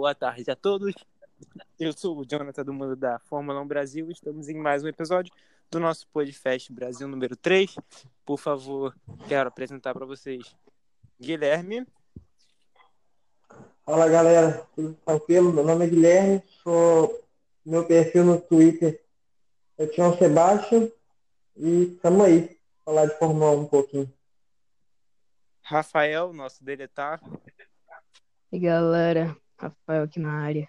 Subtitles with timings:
[0.00, 0.94] Boa tarde a todos.
[1.78, 4.10] Eu sou o Jonathan do Mundo da Fórmula 1 Brasil.
[4.10, 5.30] Estamos em mais um episódio
[5.70, 7.76] do nosso podcast Brasil número 3.
[8.24, 8.96] Por favor,
[9.28, 10.56] quero apresentar para vocês
[11.20, 11.86] Guilherme.
[13.84, 15.52] Fala galera, tudo tranquilo?
[15.52, 17.22] Meu nome é Guilherme, sou
[17.62, 19.04] meu perfil no Twitter
[19.76, 20.90] é Tião Sebastião
[21.58, 24.10] e estamos aí, falar de Fórmula 1 um pouquinho.
[25.60, 27.20] Rafael, nosso deletar.
[28.50, 30.66] E galera, Rafael aqui na área.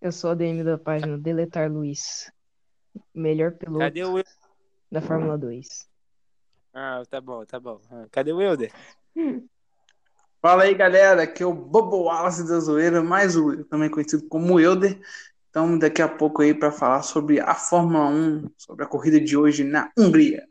[0.00, 2.30] Eu sou a DM da página Deletar Luiz.
[3.12, 4.22] Melhor piloto Cadê o
[4.90, 5.88] da Fórmula 2.
[6.72, 7.80] Ah, tá bom, tá bom.
[7.90, 8.72] Ah, Cadê o Helder?
[10.40, 14.58] Fala aí, galera, aqui é o Bobo Wallace da Zoeira, mais o também conhecido como
[14.58, 15.00] Euder.
[15.50, 19.36] Então, daqui a pouco aí para falar sobre a Fórmula 1, sobre a corrida de
[19.36, 20.48] hoje na Hungria.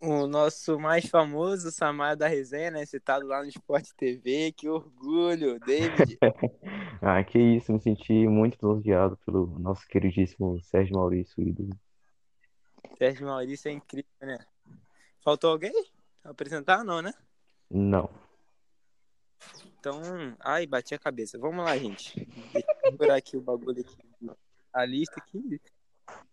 [0.00, 2.86] O nosso mais famoso Samar da Resenha, né?
[2.86, 4.52] Citado lá no Sport TV.
[4.52, 6.18] Que orgulho, David.
[7.00, 11.70] Ah, que isso, me senti muito elogiado pelo nosso queridíssimo Sérgio Maurício ídolo.
[12.98, 14.38] Sérgio Maurício é incrível, né?
[15.20, 15.72] Faltou alguém?
[16.24, 16.82] Apresentar?
[16.82, 17.14] Não, né?
[17.70, 18.10] Não.
[19.78, 20.02] Então,
[20.40, 21.38] ai, bati a cabeça.
[21.38, 22.26] Vamos lá, gente.
[22.52, 22.66] Deixa
[23.00, 23.96] eu aqui o bagulho aqui.
[24.72, 25.60] A lista aqui.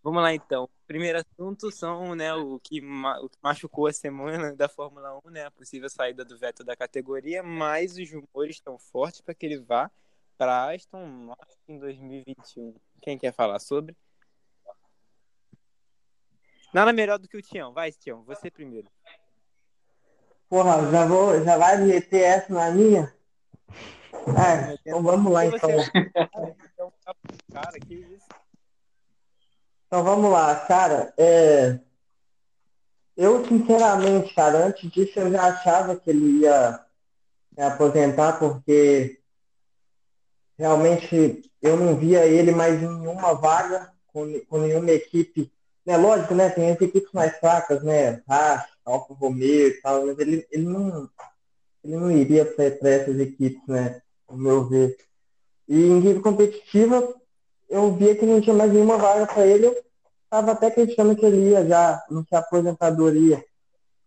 [0.03, 0.69] Vamos lá, então.
[0.85, 5.45] Primeiro assunto são, né, o que, o que machucou a semana da Fórmula 1, né,
[5.45, 9.57] a possível saída do Vettel da categoria, mas os rumores estão fortes para que ele
[9.57, 9.89] vá
[10.37, 12.75] para Aston Martin em 2021.
[13.01, 13.95] Quem quer falar sobre?
[16.73, 17.73] Nada melhor do que o Tião.
[17.73, 18.87] Vai, Tião, você primeiro.
[20.49, 23.15] Porra, já, vou, já vai meter essa na minha?
[24.11, 25.69] É, então vamos lá então.
[25.69, 26.93] Então,
[27.51, 28.24] Cara, que isso?
[29.87, 31.13] Então vamos lá, cara.
[31.17, 31.79] É...
[33.15, 36.83] Eu, sinceramente, cara, antes disso eu já achava que ele ia
[37.53, 39.19] se aposentar porque
[40.57, 45.51] realmente eu não via ele mais em nenhuma vaga com, com nenhuma equipe.
[45.85, 46.49] É lógico, né?
[46.49, 48.21] Tem as equipes mais fracas, né?
[48.27, 51.09] Haas, Alfa Romeo e tal, mas ele, ele não
[51.83, 54.01] ele não iria para essas equipes, né?
[54.27, 54.97] Ao meu ver.
[55.67, 57.13] E em equipe competitiva,
[57.69, 59.67] eu via que não tinha mais nenhuma vaga para ele.
[59.67, 59.75] Eu
[60.23, 63.43] estava até acreditando que ele ia já anunciar aposentadoria.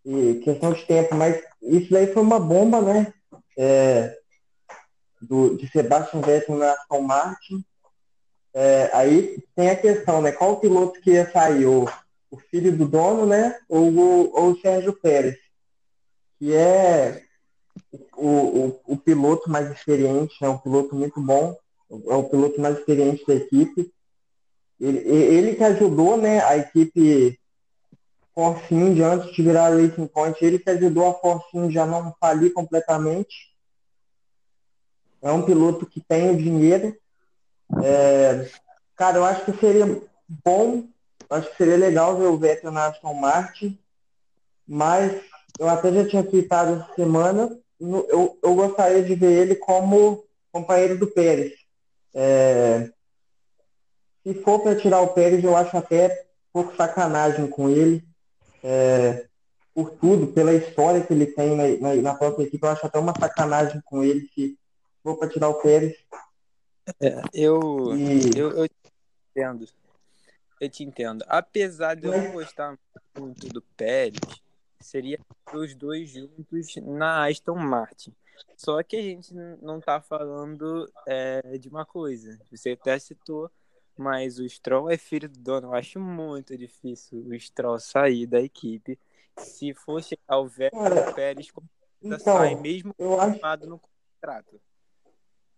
[0.05, 3.13] E questão de tempo, mas isso daí foi uma bomba, né?
[3.57, 4.17] É,
[5.21, 7.63] do, de Sebastian Vettel na Aston Martin.
[8.53, 10.31] É, aí tem a questão, né?
[10.31, 11.65] Qual piloto que ia sair?
[11.65, 11.85] O,
[12.31, 13.57] o filho do dono, né?
[13.67, 15.37] Ou, o- ou o Sérgio Pérez?
[16.39, 17.23] Que é
[18.15, 21.55] o, o, o piloto mais experiente, é um piloto muito bom,
[21.89, 23.91] é o piloto mais experiente da equipe.
[24.79, 27.39] Ele, ele que ajudou né, a equipe
[28.33, 32.15] Force India antes de virar Racing Point, ele que ajudou a Force India a não
[32.19, 33.53] falir completamente.
[35.21, 36.95] É um piloto que tem o dinheiro.
[37.83, 38.49] É,
[38.95, 40.01] cara, eu acho que seria
[40.45, 40.87] bom,
[41.29, 43.77] acho que seria legal ver o Vettel na Aston Martin,
[44.65, 45.21] mas
[45.59, 50.97] eu até já tinha tweetado essa semana, eu, eu gostaria de ver ele como companheiro
[50.97, 51.58] do Pérez.
[52.13, 52.89] É,
[54.23, 58.03] se for para tirar o Pérez, eu acho até um pouco sacanagem com ele.
[58.63, 59.27] É,
[59.73, 62.99] por tudo, pela história que ele tem na, na, na própria equipe, eu acho até
[62.99, 64.57] uma sacanagem com ele se
[65.01, 65.95] for para tirar o Pérez.
[67.33, 68.75] Eu, E eu, eu te
[69.31, 69.67] entendo.
[70.59, 71.23] Eu te entendo.
[71.27, 72.77] Apesar de eu não gostar
[73.17, 74.19] muito do Pérez,
[74.79, 75.19] seria
[75.53, 78.13] os dois juntos na Aston Martin.
[78.57, 82.39] Só que a gente não tá falando é, de uma coisa.
[82.51, 83.49] Você até citou,
[83.97, 85.67] mas o Stroll é filho do dono.
[85.67, 88.99] Eu acho muito difícil o Stroll sair da equipe.
[89.37, 91.67] Se for chegar o Vettel Cara, Pérez, como
[92.01, 94.61] então, sai mesmo eu acho no contrato.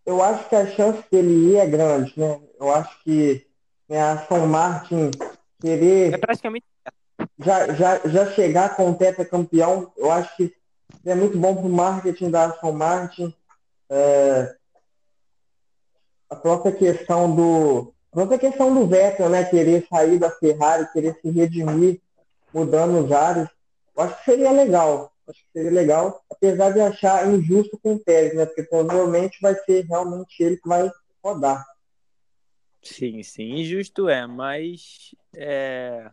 [0.04, 2.40] eu acho que a chance dele ir é grande, né?
[2.58, 3.46] Eu acho que
[3.88, 6.66] né, a Aston Martin É querer praticamente
[7.38, 10.54] já, já, já chegar com o campeão, eu acho que
[11.04, 13.34] é muito bom para o marketing da Aston Martin.
[13.90, 14.56] É,
[16.30, 19.44] a própria questão do a própria questão do Vettel, né?
[19.44, 22.00] Querer sair da Ferrari, querer se redimir,
[22.52, 23.48] mudando os ares.
[23.96, 25.12] Eu acho que seria legal.
[25.26, 28.44] Acho que seria legal, apesar de achar injusto com o Pérez, né?
[28.44, 30.90] Porque provavelmente vai ser realmente ele que vai
[31.24, 31.64] rodar.
[32.82, 36.10] Sim, sim, injusto é, mas é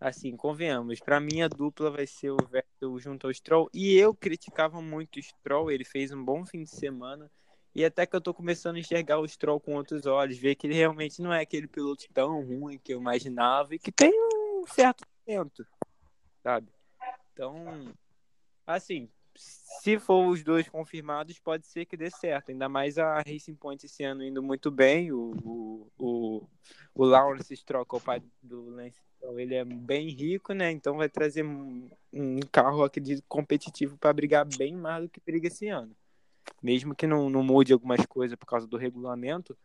[0.00, 4.14] assim, convenhamos, para mim a dupla vai ser o Vettel junto ao Stroll e eu
[4.14, 7.30] criticava muito o Stroll, ele fez um bom fim de semana
[7.74, 10.66] e até que eu tô começando a enxergar o Stroll com outros olhos, ver que
[10.66, 14.64] ele realmente não é aquele piloto tão ruim que eu imaginava e que tem um
[14.66, 15.66] certo talento,
[16.42, 16.68] sabe?
[17.32, 17.92] Então,
[18.66, 22.50] assim, se for os dois confirmados, pode ser que dê certo.
[22.50, 25.12] Ainda mais a Racing Point esse ano indo muito bem.
[25.12, 26.48] O, o, o,
[26.94, 30.70] o Lawrence Stroll, que é o pai do Lance Stroll, ele é bem rico, né?
[30.70, 35.48] Então vai trazer um, um carro, acredito, competitivo para brigar bem mais do que briga
[35.48, 35.94] esse ano.
[36.62, 39.56] Mesmo que não, não mude algumas coisas por causa do regulamento,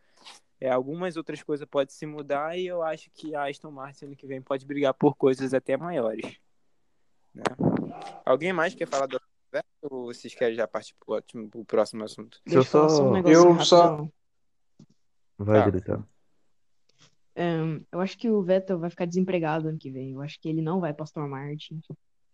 [0.59, 4.15] é, algumas outras coisas podem se mudar e eu acho que a Aston Martin ano
[4.15, 6.38] que vem pode brigar por coisas até maiores.
[7.33, 7.44] Né?
[8.25, 9.19] Alguém mais quer falar do
[9.81, 12.39] ou vocês querem já partir pro, ótimo, pro próximo assunto?
[12.45, 14.07] Eu Deixa eu falar só um Eu só-.
[15.38, 15.69] Vai, Tá.
[15.69, 16.07] diretor.
[17.36, 20.12] Ahn, eu acho que o Vettel vai ficar desempregado ano que vem.
[20.13, 21.81] Eu acho que ele não vai para Aston Martin.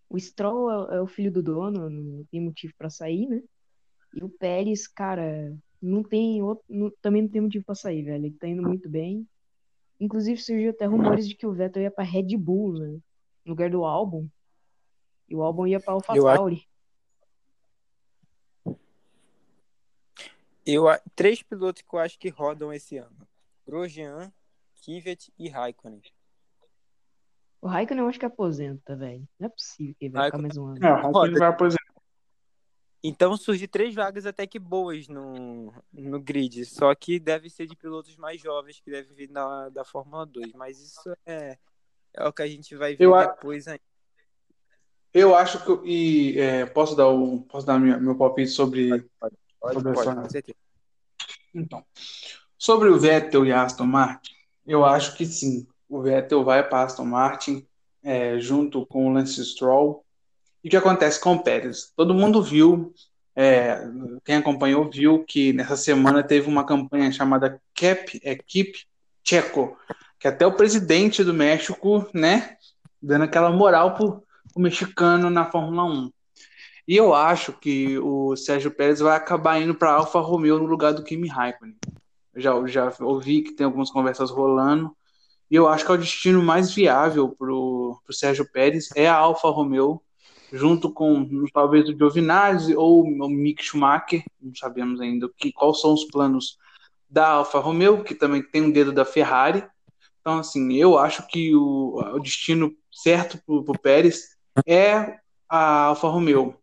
[0.10, 3.42] O Stroll é, é o filho do dono, não tem motivo para sair, né?
[4.14, 8.26] E o Pérez, cara, não tem outro, não- também não tem motivo para sair, velho.
[8.26, 9.28] Ele tá indo muito bem.
[10.00, 12.88] Inclusive surgiu até rumores de que o Vettel ia para Red Bull, né?
[13.46, 14.28] No lugar do Albon.
[15.30, 16.68] E o Albon ia para Eu acho- AlphaTauri.
[20.66, 20.84] Eu,
[21.16, 23.16] três pilotos que eu acho que rodam esse ano:
[23.66, 24.32] Grosjean,
[24.92, 26.02] Kvyat e Raikkonen.
[27.62, 29.28] O Raikkonen eu acho que aposenta, velho.
[29.38, 30.86] Não é possível que ele vai ficar Raikkonen- mais um ano.
[30.86, 31.84] É, o Raikkonen vai aposentar.
[33.04, 36.66] Então surgem três vagas até que boas no, no grid.
[36.66, 40.54] Só que deve ser de pilotos mais jovens que devem vir da, da Fórmula 2.
[40.54, 41.58] Mas isso é,
[42.14, 43.82] é o que a gente vai ver Eu a- depois ainda.
[45.14, 45.88] Eu acho que.
[45.90, 48.90] E, é, posso dar, o, posso dar minha- meu palpite sobre.
[49.20, 49.36] Pode,
[49.74, 50.58] Sobre pode, essa- com certeza.
[51.54, 51.84] Então,
[52.58, 54.34] sobre o Vettel e a Aston Martin,
[54.68, 55.66] eu acho que sim.
[55.90, 57.66] O Vettel vai para Aston Martin
[58.04, 60.04] é, junto com o Lance Stroll.
[60.64, 61.92] E o que acontece com o Pérez?
[61.96, 62.94] Todo mundo viu,
[63.36, 63.80] é,
[64.26, 68.86] quem acompanhou viu que nessa semana teve uma campanha chamada Cap Equipe
[69.24, 69.78] Checo,
[70.20, 72.58] que até o presidente do México, né,
[73.02, 74.24] dando aquela moral pro,
[74.54, 76.12] pro mexicano na Fórmula 1.
[76.88, 80.94] E eu acho que o Sérgio Pérez vai acabar indo para Alfa Romeo no lugar
[80.94, 81.76] do Kimi Raikkonen.
[82.38, 84.96] Já, já ouvi que tem algumas conversas rolando.
[85.50, 89.16] E eu acho que é o destino mais viável para o Sérgio Pérez é a
[89.16, 90.02] Alfa Romeo,
[90.52, 94.24] junto com talvez o Giovinazzi ou o Mick Schumacher.
[94.42, 96.58] Não sabemos ainda que, quais são os planos
[97.10, 99.64] da Alfa Romeo, que também tem um dedo da Ferrari.
[100.20, 104.36] Então, assim, eu acho que o, o destino certo para o Pérez
[104.66, 106.56] é a Alfa Romeo.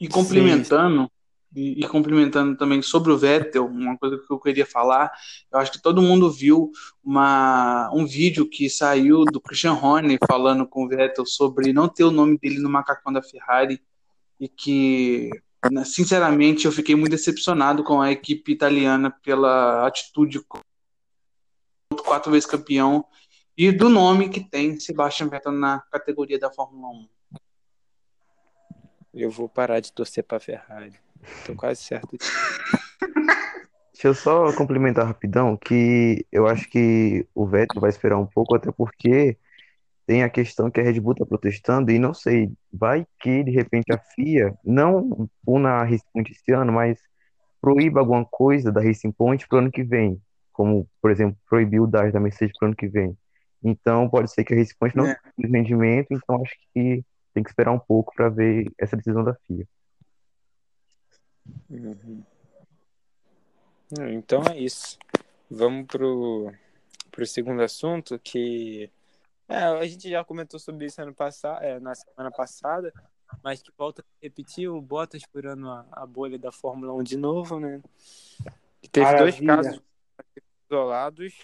[0.00, 1.10] E complementando,
[1.56, 5.10] e, e complementando também sobre o Vettel, uma coisa que eu queria falar,
[5.50, 6.70] eu acho que todo mundo viu
[7.02, 12.04] uma, um vídeo que saiu do Christian Horner falando com o Vettel sobre não ter
[12.04, 13.82] o nome dele no macacão da Ferrari
[14.38, 15.30] e que,
[15.72, 20.42] né, sinceramente, eu fiquei muito decepcionado com a equipe italiana pela atitude
[22.04, 23.06] quatro vezes campeão
[23.56, 27.08] e do nome que tem Sebastian Vettel na categoria da Fórmula 1.
[29.14, 31.05] Eu vou parar de torcer pra Ferrari.
[31.46, 32.16] Tô quase certo.
[33.92, 38.54] Deixa eu só complementar rapidão que eu acho que o Vettel vai esperar um pouco,
[38.54, 39.38] até porque
[40.06, 43.50] tem a questão que a Red Bull está protestando e não sei, vai que de
[43.50, 46.98] repente a FIA não puna a Racing Point esse ano, mas
[47.60, 50.20] proíba alguma coisa da Racing Point para o ano que vem,
[50.52, 53.16] como por exemplo proibir o DAS da Mercedes para o ano que vem.
[53.64, 55.16] Então pode ser que a Racing Point não É.
[55.36, 57.02] tenha rendimento, então acho que
[57.32, 59.66] tem que esperar um pouco para ver essa decisão da FIA.
[61.70, 62.22] Uhum.
[63.98, 64.98] Hum, Então é isso.
[65.50, 66.52] Vamos pro,
[67.10, 68.90] pro segundo assunto, que
[69.48, 72.92] é, a gente já comentou sobre isso ano passado, é, na semana passada,
[73.42, 77.16] mas que volta a repetir o Bottas furando a, a bolha da Fórmula 1 de
[77.16, 77.80] novo, né?
[78.82, 79.56] Que teve dois Maravilha.
[79.56, 79.82] casos
[80.68, 81.34] isolados,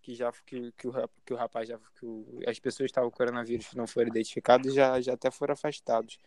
[0.00, 0.92] que já que, que, o,
[1.26, 4.72] que o rapaz já que o- as pessoas que estavam com coronavírus não foram identificados
[4.72, 6.18] já, já até foram afastados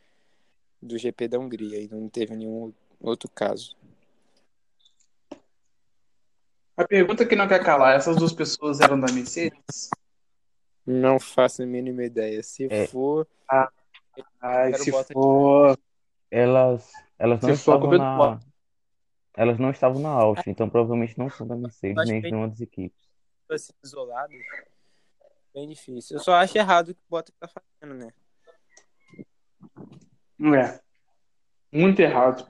[0.81, 2.73] do GP da Hungria e não teve nenhum
[3.09, 3.75] outro caso.
[6.75, 9.89] A pergunta que não quer calar, essas duas pessoas eram da Mercedes?
[10.85, 12.41] Não faço a mínima ideia.
[12.41, 12.87] Se É.
[12.87, 13.27] for,
[14.41, 15.79] Ai, Quero se for.
[16.29, 18.39] Elas, elas não Se for, estavam do na,
[19.35, 22.59] elas não estavam na Áustria, então provavelmente não são da Mercedes nem de nenhuma das
[22.59, 23.07] equipes.
[23.49, 24.33] assim, isolado,
[25.53, 26.17] bem difícil.
[26.17, 28.11] Eu só acho errado o que o Bottas tá fazendo, né?
[30.57, 30.79] É.
[31.71, 32.47] Muito errado.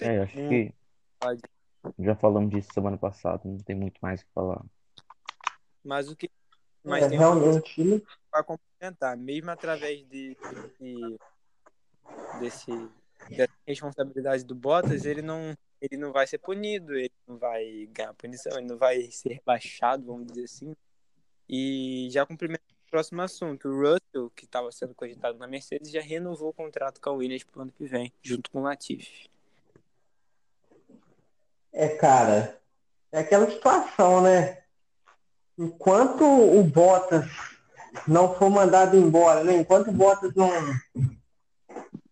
[0.00, 0.74] É, acho que
[1.18, 1.40] pode.
[1.98, 4.64] já falamos disso semana passada, não tem muito mais o que falar.
[5.82, 6.30] Mas o que.
[6.82, 10.36] Mas É, tem realmente, para complementar, mesmo através de,
[10.80, 11.18] de-
[12.38, 12.70] desse
[13.30, 18.12] dessa responsabilidade do Bottas, ele não ele não vai ser punido, ele não vai ganhar
[18.14, 20.74] punição, ele não vai ser rebaixado, vamos dizer assim.
[21.48, 23.68] E já cumprimentando próximo assunto.
[23.68, 27.42] O Russell, que estava sendo cogitado na Mercedes, já renovou o contrato com a Williams
[27.42, 29.28] para o ano que vem, junto com o Latifi.
[31.74, 32.56] É, cara,
[33.10, 34.58] é aquela situação, né?
[35.58, 37.26] Enquanto o Bottas
[38.06, 39.56] não for mandado embora, né?
[39.56, 40.50] Enquanto o Bottas não,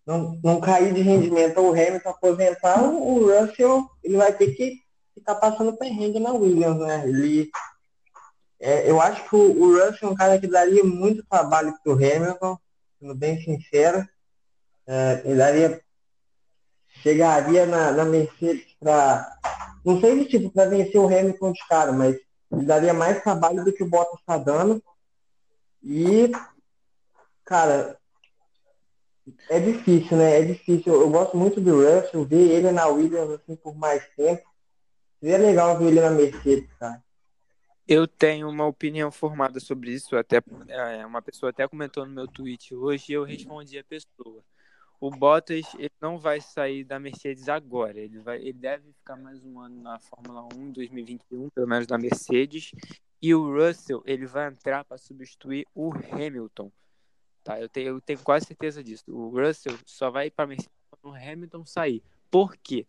[0.05, 4.81] não, não cair de rendimento ou o Hamilton aposentar, o Russell ele vai ter que
[5.13, 7.07] ficar passando perrengue na Williams, né?
[7.07, 7.49] Ele,
[8.59, 11.95] é, eu acho que o, Russell é um cara que daria muito trabalho para o
[11.95, 12.57] Hamilton,
[12.99, 14.05] sendo bem sincero.
[14.85, 15.81] É, ele daria,
[17.01, 19.37] chegaria na, na Mercedes para,
[19.83, 22.17] não sei se tipo, para vencer o Hamilton de cara, mas
[22.49, 24.81] daria mais trabalho do que o Bottas está dando.
[25.81, 26.31] E,
[27.43, 27.97] cara,
[29.49, 30.39] é difícil, né?
[30.39, 30.93] É difícil.
[30.93, 34.43] Eu gosto muito do Russell, ver ele na Williams assim por mais tempo.
[35.19, 37.03] Seria legal ver ele na Mercedes, cara.
[37.85, 42.27] Eu tenho uma opinião formada sobre isso, até é, uma pessoa até comentou no meu
[42.27, 44.41] tweet hoje e eu respondi a pessoa.
[45.03, 49.43] O Bottas ele não vai sair da Mercedes agora, ele, vai, ele deve ficar mais
[49.43, 52.71] um ano na Fórmula 1 2021, pelo menos na Mercedes,
[53.21, 56.71] e o Russell ele vai entrar para substituir o Hamilton.
[57.43, 59.03] Tá, eu tenho, eu tenho quase certeza disso.
[59.09, 62.01] O Russell só vai para a Mercedes quando o Hamilton sair.
[62.31, 62.87] Por quê?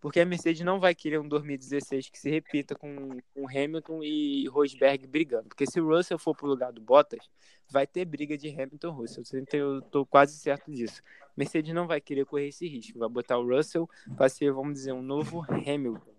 [0.00, 4.48] Porque a Mercedes não vai querer um 2016 que se repita com, com Hamilton e
[4.48, 5.48] Rosberg brigando.
[5.48, 7.30] Porque se o Russell for para o lugar do Bottas,
[7.70, 9.22] vai ter briga de Hamilton e Russell.
[9.52, 11.00] Eu estou quase certo disso.
[11.36, 12.98] Mercedes não vai querer correr esse risco.
[12.98, 16.14] Vai botar o Russell para ser, vamos dizer, um novo Hamilton.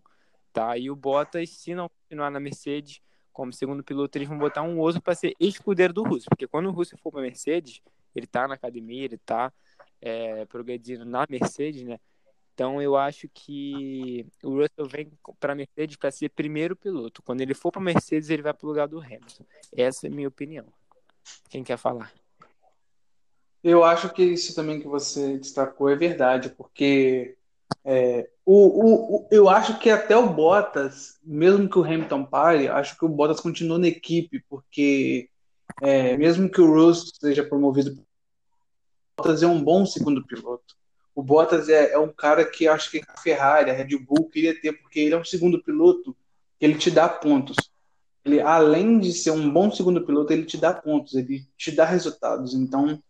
[0.51, 0.77] Tá?
[0.77, 3.01] E o Bottas, se não continuar na Mercedes,
[3.31, 6.27] como segundo piloto, eles vão botar um outro para ser escudeiro do Russo.
[6.29, 7.81] Porque quando o Russo for para Mercedes,
[8.15, 9.51] ele está na academia, ele está
[9.99, 11.99] é, progredindo na Mercedes, né?
[12.53, 17.23] Então eu acho que o Russell vem para a Mercedes para ser primeiro piloto.
[17.23, 19.43] Quando ele for para Mercedes, ele vai para o lugar do Hamilton.
[19.75, 20.65] Essa é a minha opinião.
[21.49, 22.13] Quem quer falar?
[23.63, 27.37] Eu acho que isso também que você destacou é verdade, porque
[27.85, 32.67] é, o, o, o, eu acho que até o Bottas, mesmo que o Hamilton pare,
[32.67, 35.29] acho que o Bottas continua na equipe, porque
[35.81, 38.05] é, mesmo que o Russell seja promovido, o
[39.17, 40.75] Bottas é um bom segundo piloto.
[41.15, 44.59] O Bottas é, é um cara que acho que a Ferrari, a Red Bull queria
[44.59, 46.15] ter, porque ele é um segundo piloto
[46.59, 47.55] que ele te dá pontos.
[48.25, 51.85] Ele, além de ser um bom segundo piloto, ele te dá pontos, ele te dá
[51.85, 52.53] resultados.
[52.53, 53.01] Então,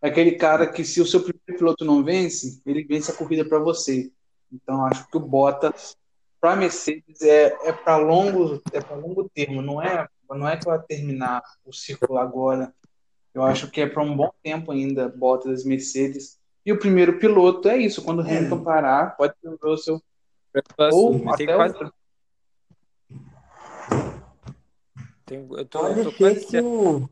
[0.00, 3.58] aquele cara que se o seu primeiro piloto não vence, ele vence a corrida para
[3.58, 4.10] você.
[4.52, 5.96] Então acho que o Bottas
[6.40, 10.64] para Mercedes é, é para longo é para longo termo, não é não é que
[10.64, 12.72] vai terminar o ciclo agora.
[13.34, 16.38] Eu acho que é para um bom tempo ainda Bottas Mercedes.
[16.64, 18.36] E o primeiro piloto é isso, quando o é.
[18.36, 20.00] Hamilton parar, pode ser o Russell
[20.92, 21.74] ou até quase...
[25.24, 27.08] Tem, eu tô, eu tô ser que o,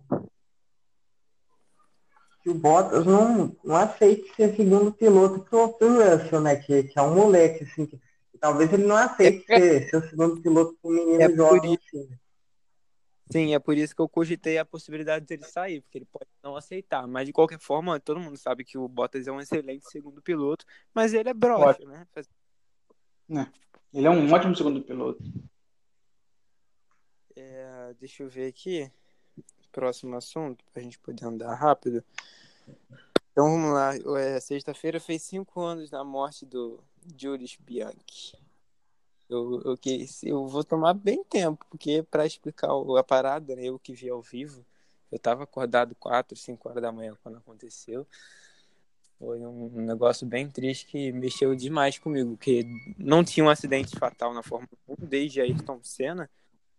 [2.49, 6.57] que o Bottas não, não aceite ser segundo piloto pro, pro Russell, né?
[6.57, 7.87] Que, que é um moleque, assim.
[7.87, 8.00] Que,
[8.40, 12.09] talvez ele não aceite é, ser, ser o segundo piloto pro menino é jovem, assim.
[13.31, 16.57] Sim, é por isso que eu cogitei a possibilidade dele sair, porque ele pode não
[16.57, 17.07] aceitar.
[17.07, 20.64] Mas de qualquer forma, todo mundo sabe que o Bottas é um excelente segundo piloto,
[20.95, 22.07] mas ele é broxa, né?
[22.17, 23.47] É.
[23.93, 25.23] Ele é um ótimo segundo piloto.
[27.37, 28.90] É, deixa eu ver aqui.
[29.71, 32.02] Próximo assunto, pra gente poder andar rápido.
[33.33, 33.95] Então vamos lá.
[34.21, 36.83] É, Sexta-feira fez cinco anos da morte do
[37.17, 38.37] Julius Bianchi.
[39.29, 39.79] Eu, eu,
[40.23, 44.23] eu vou tomar bem tempo, porque para explicar a parada, né, eu que vi ao
[44.23, 44.65] vivo,
[45.11, 48.07] eu estava acordado 4, 5 horas da manhã quando aconteceu.
[49.19, 52.65] Foi um negócio bem triste que mexeu demais comigo, porque
[52.97, 56.31] não tinha um acidente fatal na Fórmula 1 desde Ayrton Senna,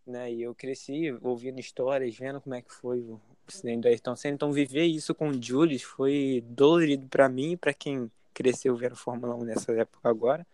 [0.08, 0.32] né?
[0.32, 3.06] E eu cresci ouvindo histórias, vendo como é que foi
[3.50, 4.36] acidente do Ayrton Senna.
[4.36, 8.96] Então viver isso com o Julius foi dolorido para mim e para quem cresceu vendo
[8.96, 10.48] Fórmula 1 nessa época agora,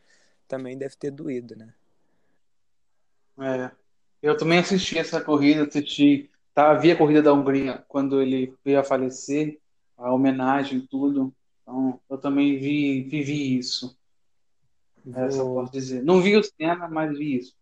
[0.48, 1.74] também deve ter doído, né?
[3.40, 3.72] É.
[4.22, 8.80] Eu também assisti essa corrida, assisti, tá, vi a corrida da Hungria quando ele veio
[8.80, 9.60] a falecer,
[9.98, 11.34] a homenagem tudo.
[11.62, 13.96] Então, eu também vi, vivi isso.
[15.14, 16.04] Essa eu posso dizer.
[16.04, 17.56] Não vi o Senna, mas vi isso.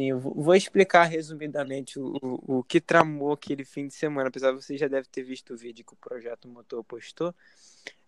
[0.00, 4.56] Sim, vou explicar resumidamente o, o, o, que tramou aquele fim de semana, apesar de
[4.56, 7.34] você já deve ter visto o vídeo que o Projeto Motor postou.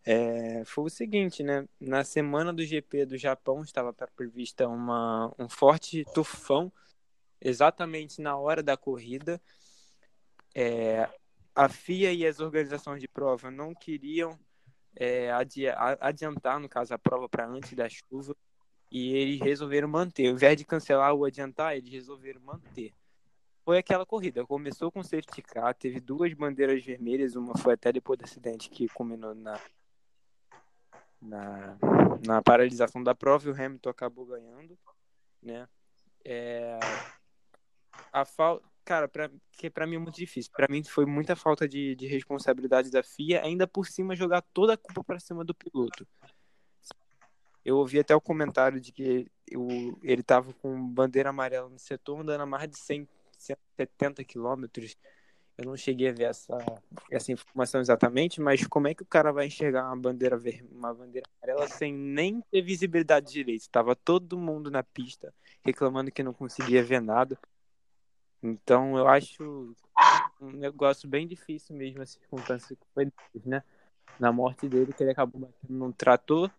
[0.02, 1.68] É, foi o seguinte, né?
[1.78, 6.72] Na semana do GP do Japão estava prevista uma, um forte tufão,
[7.38, 9.38] exatamente na hora da corrida.
[10.54, 11.06] É,
[11.54, 14.40] a FIA e as organizações de prova não queriam
[14.96, 15.30] é,
[16.00, 18.34] adiantar, no caso, a prova para antes da chuva
[18.92, 20.28] e eles resolveram manter.
[20.28, 22.92] Ao invés de cancelar ou adiantar, eles resolveram manter.
[23.64, 24.44] foi aquela corrida.
[24.44, 28.86] Começou com safety car, teve duas bandeiras vermelhas, uma foi até depois do acidente que
[28.88, 29.58] culminou na,
[31.22, 31.78] na,
[32.26, 34.78] na paralisação da prova e o Hamilton acabou ganhando,
[35.42, 35.66] né?
[36.24, 36.78] É,
[38.12, 40.52] a falta, cara, para que para mim é muito difícil.
[40.54, 44.74] Para mim foi muita falta de, de responsabilidade da FIA, ainda por cima jogar toda
[44.74, 46.06] a culpa para cima do piloto.
[47.64, 52.20] Eu ouvi até o comentário de que o, ele tava com bandeira amarela no setor
[52.20, 53.08] andando a mais de 100
[53.42, 54.96] 170 quilômetros.
[55.58, 56.56] Eu não cheguei a ver essa,
[57.10, 60.94] essa informação exatamente, mas como é que o cara vai enxergar uma bandeira ver, uma
[60.94, 63.62] bandeira amarela sem nem ter visibilidade direito?
[63.62, 65.32] Estava todo mundo na pista
[65.64, 67.38] reclamando que não conseguia ver nada.
[68.42, 69.76] Então eu acho
[70.40, 73.12] um negócio bem difícil mesmo a circunstância que foi
[73.44, 73.62] né?
[74.18, 76.50] Na morte dele, que ele acabou batendo num trator.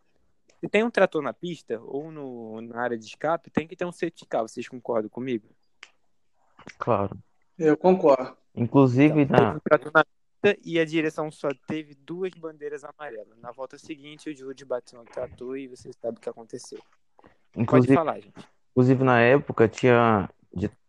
[0.63, 3.83] Se tem um trator na pista ou no, na área de escape, tem que ter
[3.83, 4.47] um certificado.
[4.47, 5.49] Vocês concordam comigo?
[6.77, 7.17] Claro.
[7.59, 8.37] Eu concordo.
[8.55, 9.45] Inclusive, Então, na...
[9.47, 13.37] teve um trator na pista e a direção só teve duas bandeiras amarelas.
[13.41, 16.79] Na volta seguinte, o Jude bateu no trator e você sabe o que aconteceu.
[17.17, 18.47] Pode inclusive, falar, gente.
[18.71, 20.29] inclusive na época tinha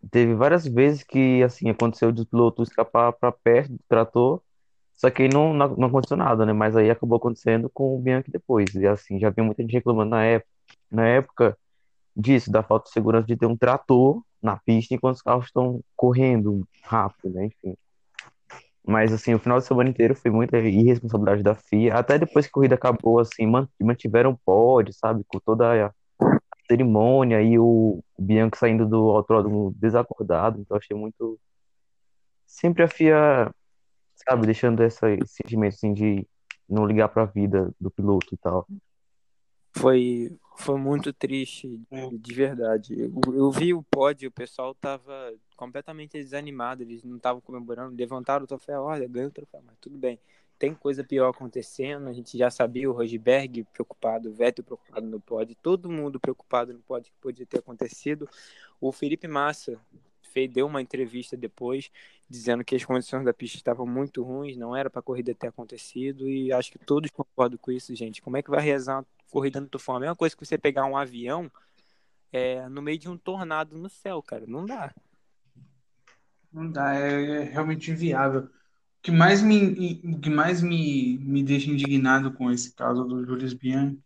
[0.09, 4.41] teve várias vezes que assim aconteceu de o piloto escapar para perto do trator,
[5.05, 6.55] só que aí não, não não aconteceu nada, né?
[6.55, 8.75] Mas aí acabou acontecendo com o Bianchi depois.
[8.75, 10.49] E assim, já havia muita gente reclamando na época,
[10.91, 11.59] na época
[12.17, 15.83] disso, da falta de segurança de ter um trator na pista enquanto os carros estão
[15.95, 17.47] correndo rápido, né?
[17.47, 17.77] Enfim.
[18.87, 21.97] Mas assim, o final de semana inteiro foi muita irresponsabilidade da FIA.
[21.97, 25.23] Até depois que a corrida acabou, assim, man- mantiveram o pódio, sabe?
[25.29, 25.93] Com toda a
[26.67, 30.59] cerimônia e o Bianchi saindo do autódromo desacordado.
[30.61, 31.39] Então achei muito.
[32.47, 33.55] Sempre a FIA,
[34.29, 36.27] sabe, deixando essa, esse sentimento assim de
[36.69, 38.67] não ligar pra vida do piloto e tal.
[39.77, 42.09] Foi, foi muito triste, É.
[42.11, 42.95] de verdade.
[42.99, 48.45] Eu, eu vi o pódio, o pessoal tava completamente desanimado, eles não estavam comemorando, levantaram
[48.45, 50.19] o troféu, olha, ganhou o troféu, mas tudo bem.
[50.57, 55.21] Tem coisa pior acontecendo, a gente já sabia o Rosberg preocupado, o Vettel preocupado no
[55.21, 58.29] pódio, todo mundo preocupado no pódio que podia ter acontecido.
[58.81, 59.79] O Felipe Massa
[60.35, 61.91] fez, deu uma entrevista depois,
[62.29, 65.47] dizendo que as condições da pista estavam muito ruins, não era para a corrida ter
[65.47, 68.21] acontecido, e acho que todos concordam com isso, gente.
[68.21, 69.97] Como é que vai rezar uma corrida no tufão?
[69.97, 71.51] A mesma coisa que você pegar um avião
[72.33, 74.45] é, no meio de um tornado no céu, cara.
[74.47, 74.93] Não dá.
[76.53, 78.43] Não dá, é, é realmente inviável.
[78.43, 78.51] O
[79.03, 84.01] que mais me, que mais me, me deixa indignado com esse caso do Julius Bianchi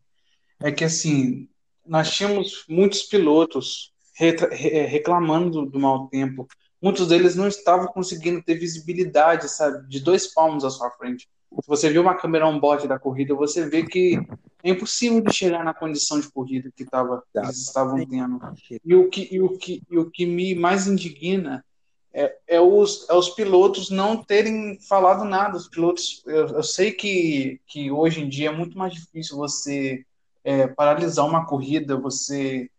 [0.61, 1.49] é que, assim,
[1.87, 6.47] nós tínhamos muitos pilotos reclamando do, mau tempo.
[6.83, 11.29] Muitos deles não estavam conseguindo ter visibilidade, sabe, de dois palmos à sua frente.
[11.61, 14.21] Se você viu uma câmera on-board da corrida, você vê que
[14.63, 18.41] é impossível de chegar na condição de corrida que tava, eles estavam tendo.
[18.85, 21.65] E o que, e o que, e o que me mais indigna
[22.13, 25.57] é, é, os, é os pilotos não terem falado nada.
[25.57, 30.05] Os pilotos, eu, eu sei que, que hoje em dia é muito mais difícil você
[30.43, 32.71] é, paralisar uma corrida, você,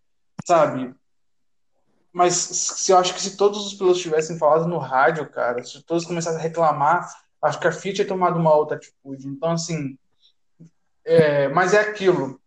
[0.46, 0.94] sabe?
[2.12, 5.82] Mas se eu acho que se todos os pilotos tivessem falado no rádio, cara, se
[5.84, 7.08] todos começassem a reclamar,
[7.42, 9.28] acho que a FIA tinha tomado uma outra atitude.
[9.28, 9.98] Então, assim,
[11.06, 12.40] é, mas é aquilo.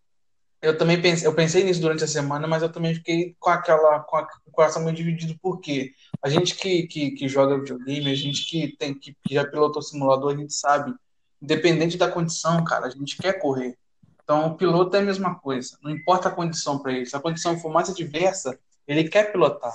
[0.61, 4.01] Eu também pensei, eu pensei nisso durante a semana, mas eu também fiquei com aquela,
[4.01, 8.11] com, a, com o coração meio dividido, porque a gente que, que, que joga videogame,
[8.11, 10.94] a gente que tem que, que já pilotou simulador, a gente sabe,
[11.40, 13.77] independente da condição, cara, a gente quer correr.
[14.22, 15.77] Então, o piloto é a mesma coisa.
[15.83, 17.07] Não importa a condição para ele.
[17.07, 18.57] Se a condição for mais adversa,
[18.92, 19.72] ele quer pilotar.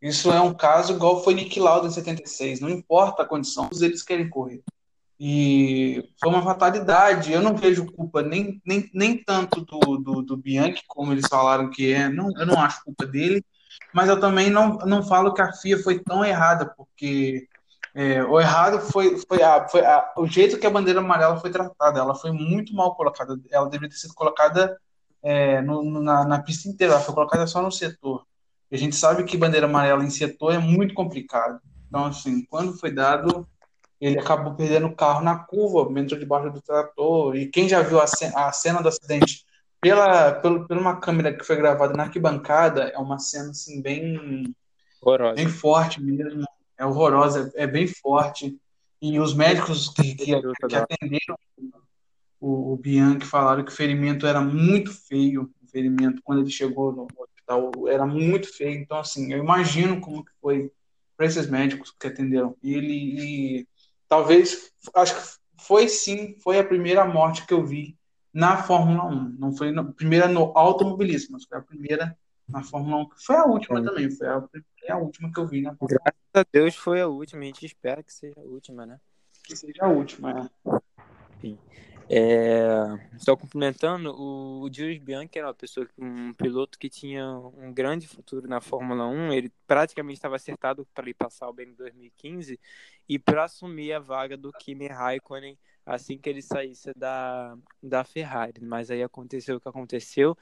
[0.00, 2.60] Isso é um caso igual foi Nick Lauda em 76.
[2.60, 4.62] Não importa a condição, eles querem correr.
[5.20, 7.32] E foi uma fatalidade.
[7.32, 11.68] Eu não vejo culpa nem, nem, nem tanto do, do, do Bianchi, como eles falaram
[11.70, 12.08] que é.
[12.08, 13.44] Não, eu não acho culpa dele.
[13.92, 17.48] Mas eu também não, não falo que a FIA foi tão errada, porque
[17.94, 21.50] é, o errado foi, foi, a, foi a, o jeito que a bandeira amarela foi
[21.50, 21.98] tratada.
[21.98, 23.36] Ela foi muito mal colocada.
[23.50, 24.78] Ela deveria ter sido colocada
[25.20, 26.94] é, no, na, na pista inteira.
[26.94, 28.24] Ela foi colocada só no setor.
[28.70, 31.60] A gente sabe que bandeira amarela em setor é muito complicado.
[31.88, 33.48] Então, assim, quando foi dado,
[34.00, 37.34] ele acabou perdendo o carro na curva, entrou debaixo do trator.
[37.36, 39.44] E quem já viu a, ce a cena do acidente
[39.80, 44.54] pela, pela, pela uma câmera que foi gravada na arquibancada, é uma cena assim, bem,
[45.00, 45.34] Horrorosa.
[45.34, 46.44] bem forte mesmo.
[46.76, 48.56] É horrorosa, é, é bem forte.
[49.00, 51.36] E os médicos que, que, que atenderam
[52.40, 55.50] o, o Bianchi falaram que o ferimento era muito feio.
[55.62, 57.06] O ferimento, quando ele chegou no
[57.48, 58.78] hospital, era muito feio.
[58.78, 60.70] Então, assim, eu imagino como que foi
[61.16, 62.92] para esses médicos que atenderam ele.
[62.92, 63.68] E
[64.08, 67.96] talvez, acho que foi sim, foi a primeira morte que eu vi
[68.32, 69.36] na Fórmula 1.
[69.38, 72.16] Não foi a primeira no automobilismo, mas foi a primeira
[72.48, 74.10] na Fórmula 1, que foi a última também.
[74.10, 74.42] Foi a,
[74.90, 75.74] a última que eu vi, né?
[75.82, 79.00] Graças a Deus foi a última, a gente espera que seja a última, né?
[79.44, 80.78] Que seja a última, é.
[82.10, 87.72] É, só complementando, o, o Jules Bianchi era uma pessoa, um piloto que tinha um
[87.72, 89.32] grande futuro na Fórmula 1.
[89.32, 92.58] Ele praticamente estava acertado para ir passar o BM 2015
[93.08, 98.60] e para assumir a vaga do Kimi Raikkonen assim que ele saísse da, da Ferrari.
[98.62, 100.36] Mas aí aconteceu o que aconteceu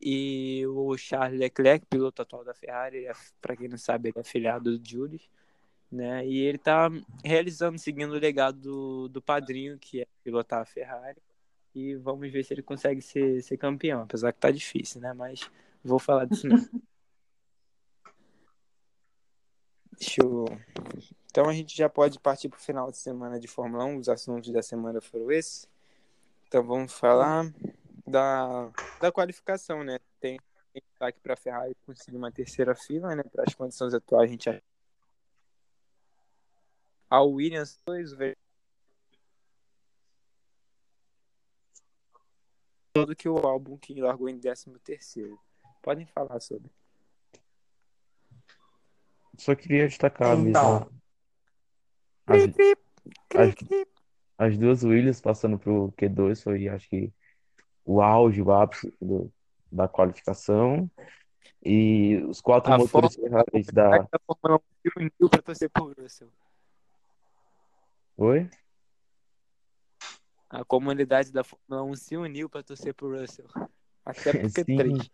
[0.00, 4.20] e o Charles Leclerc, piloto atual da Ferrari, é, para quem não sabe, ele é
[4.20, 5.28] afiliado do Jules
[5.94, 6.26] né?
[6.26, 6.90] E ele tá
[7.24, 11.22] realizando, seguindo o legado do, do padrinho, que é pilotar a Ferrari.
[11.74, 15.12] E vamos ver se ele consegue ser, ser campeão, apesar que tá difícil, né?
[15.12, 15.50] Mas
[15.82, 16.46] vou falar disso.
[19.98, 20.44] Deixa eu...
[21.30, 23.98] Então a gente já pode partir para o final de semana de Fórmula 1.
[23.98, 25.68] Os assuntos da semana foram esses.
[26.46, 27.52] Então vamos falar
[28.06, 29.98] da, da qualificação, né?
[30.20, 30.38] Tem
[30.74, 33.22] destaque para a Ferrari conseguir uma terceira fila, né?
[33.24, 34.48] Para as condições atuais, a gente
[37.14, 38.12] a Williams 2
[43.06, 45.38] do que o álbum que largou em 13 terceiro.
[45.80, 46.70] Podem falar sobre.
[49.38, 50.80] Só queria destacar Então.
[50.80, 51.02] mesmo.
[52.26, 52.42] As,
[53.34, 53.54] as,
[54.38, 57.12] as duas Williams passando pro Q2 foi, acho que,
[57.84, 59.32] o auge, o ápice do,
[59.70, 60.90] da qualificação.
[61.62, 63.98] E os quatro A motores Ferraris da.
[63.98, 66.30] da Fórmula 1 se uniu para torcer por Russell.
[68.16, 68.48] Oi?
[70.48, 73.46] A comunidade da Fórmula 1 se uniu para torcer por Russell.
[74.04, 74.76] Até porque Sim.
[74.76, 75.10] três.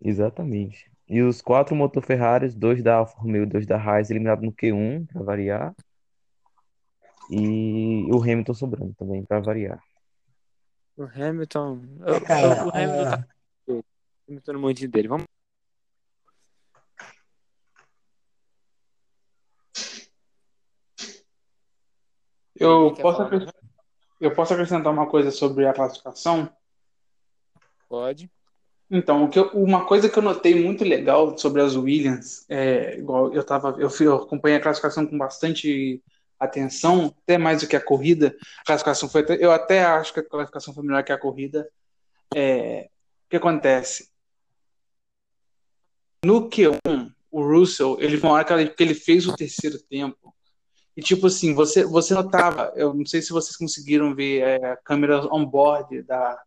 [0.00, 0.90] Exatamente.
[1.08, 4.52] E os quatro motor Ferraris, dois da Alfa Romeo e dois da Haas, eliminados no
[4.52, 5.74] Q1, para variar.
[7.30, 9.80] E o Hamilton sobrando também, para variar.
[10.96, 11.82] O Hamilton.
[12.06, 13.10] É, cara, o Hamilton é.
[13.10, 13.28] tá.
[13.68, 13.84] O
[14.28, 15.08] Hamilton no mundinho dele.
[15.08, 15.26] Vamos.
[22.58, 23.52] Eu posso, falar, acres-
[24.20, 26.48] eu posso acrescentar uma coisa sobre a classificação?
[27.88, 28.30] Pode.
[28.90, 33.42] Então, eu- uma coisa que eu notei muito legal sobre as Williams, é, igual eu
[33.42, 36.00] tava, eu, fui- eu acompanhei a classificação com bastante
[36.38, 38.36] atenção, até mais do que a corrida.
[38.60, 41.68] A classificação foi, eu até acho que a classificação foi melhor que a corrida.
[42.34, 42.88] É,
[43.26, 44.10] o que acontece?
[46.24, 50.34] No Q1, o Russell, ele foi uma hora que ele fez o terceiro tempo.
[50.96, 54.76] E tipo assim, você, você notava, eu não sei se vocês conseguiram ver é, a
[54.76, 56.38] câmera on-board da,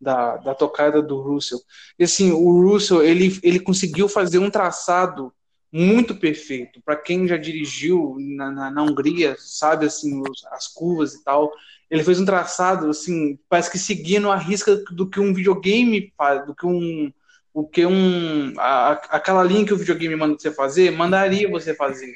[0.00, 1.60] da, da tocada do Russell.
[1.98, 5.32] E assim, o Russell, ele, ele conseguiu fazer um traçado
[5.72, 6.80] muito perfeito.
[6.84, 11.50] Para quem já dirigiu na, na, na Hungria, sabe assim, os- as curvas e tal,
[11.90, 16.46] ele fez um traçado assim, parece que seguindo a risca do que um videogame faz,
[16.46, 17.12] do que um
[17.52, 22.14] o que um a, aquela linha que o videogame manda você fazer, mandaria você fazer.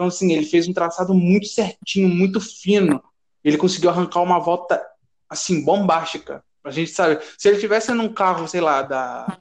[0.00, 3.02] Então assim, ele fez um traçado muito certinho, muito fino.
[3.44, 4.82] Ele conseguiu arrancar uma volta
[5.28, 6.42] assim bombástica.
[6.64, 9.38] A gente sabe, se ele tivesse num carro, sei lá, da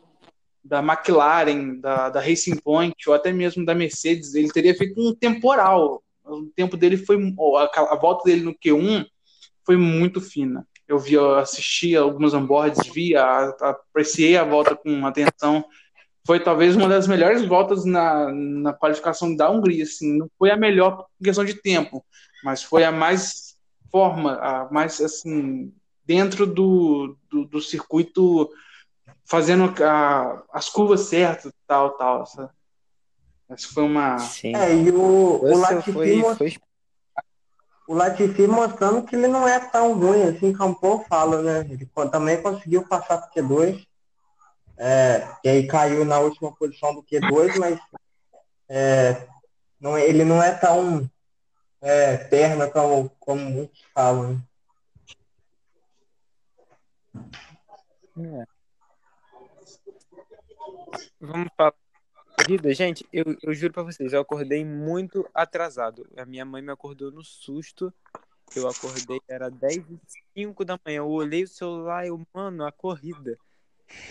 [0.61, 5.15] da McLaren, da, da Racing Point ou até mesmo da Mercedes, ele teria feito um
[5.15, 6.03] temporal.
[6.25, 9.05] O tempo dele foi a, volta dele no Q1
[9.65, 10.67] foi muito fina.
[10.85, 15.63] Eu vi, eu assisti algumas onboards, vi, apreciei a volta com atenção.
[16.29, 19.83] Foi talvez uma das melhores voltas na, na qualificação da Hungria.
[19.83, 22.05] Assim, não foi a melhor em questão de tempo,
[22.43, 23.55] mas foi a mais
[23.91, 25.73] forma, a mais assim
[26.05, 28.47] dentro do, do, do circuito,
[29.25, 32.21] fazendo a, as curvas certas, tal, tal.
[32.21, 32.51] Essa,
[33.49, 34.19] essa foi uma.
[34.19, 34.55] Sim.
[34.55, 36.57] É, e o, o Latifi, foi, foi
[37.87, 41.67] o Latifi mostrando que ele não é tão ruim assim, Campos fala, né?
[41.67, 43.88] Ele também conseguiu passar pro Q2,
[44.79, 47.79] é, e aí caiu na última posição do Q2, mas
[48.69, 49.27] é,
[49.77, 51.09] não, é- ele não é tão
[51.81, 54.41] é, perna como, como muitos falam.
[58.15, 58.41] né?
[58.41, 58.45] É.
[61.19, 61.73] Vamos falar.
[62.73, 66.07] gente, eu, eu juro pra vocês, eu acordei muito atrasado.
[66.15, 67.93] A minha mãe me acordou no susto.
[68.55, 69.99] Eu acordei, era 10 e
[70.33, 70.99] 05 da manhã.
[70.99, 73.37] Eu olhei o celular e eu, mano, a corrida.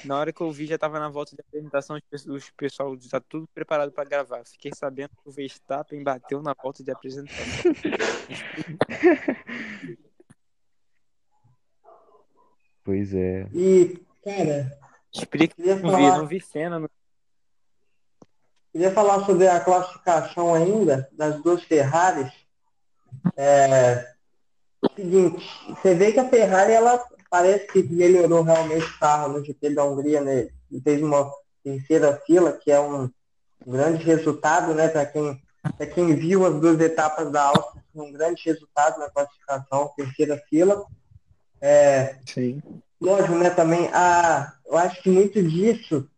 [0.05, 2.97] Na hora que eu vi, já tava na volta de apresentação, os pe- os pessoal
[3.01, 4.45] já tudo preparado pra gravar.
[4.45, 7.39] Fiquei sabendo que o Verstappen bateu na volta de apresentação.
[12.85, 13.47] Pois é.
[13.53, 14.79] E, cara,
[15.13, 16.79] Explica, queria não vi, falar, não vi cena.
[16.79, 16.89] Não...
[18.73, 22.33] queria falar sobre a classificação ainda das duas Ferraris.
[23.37, 24.15] É,
[24.97, 29.75] seguinte, você vê que a Ferrari ela parece que melhorou realmente o carro no GP
[29.75, 30.49] da Hungria, né?
[30.71, 31.31] Ele fez uma
[31.63, 33.11] terceira fila, que é um
[33.67, 34.89] grande resultado, né?
[34.89, 35.41] Para quem,
[35.77, 40.85] pra quem viu as duas etapas da Áustria, um grande resultado na classificação, terceira fila.
[41.61, 42.63] É, Sim.
[43.01, 46.09] lógico, né, também, a, eu acho que muito disso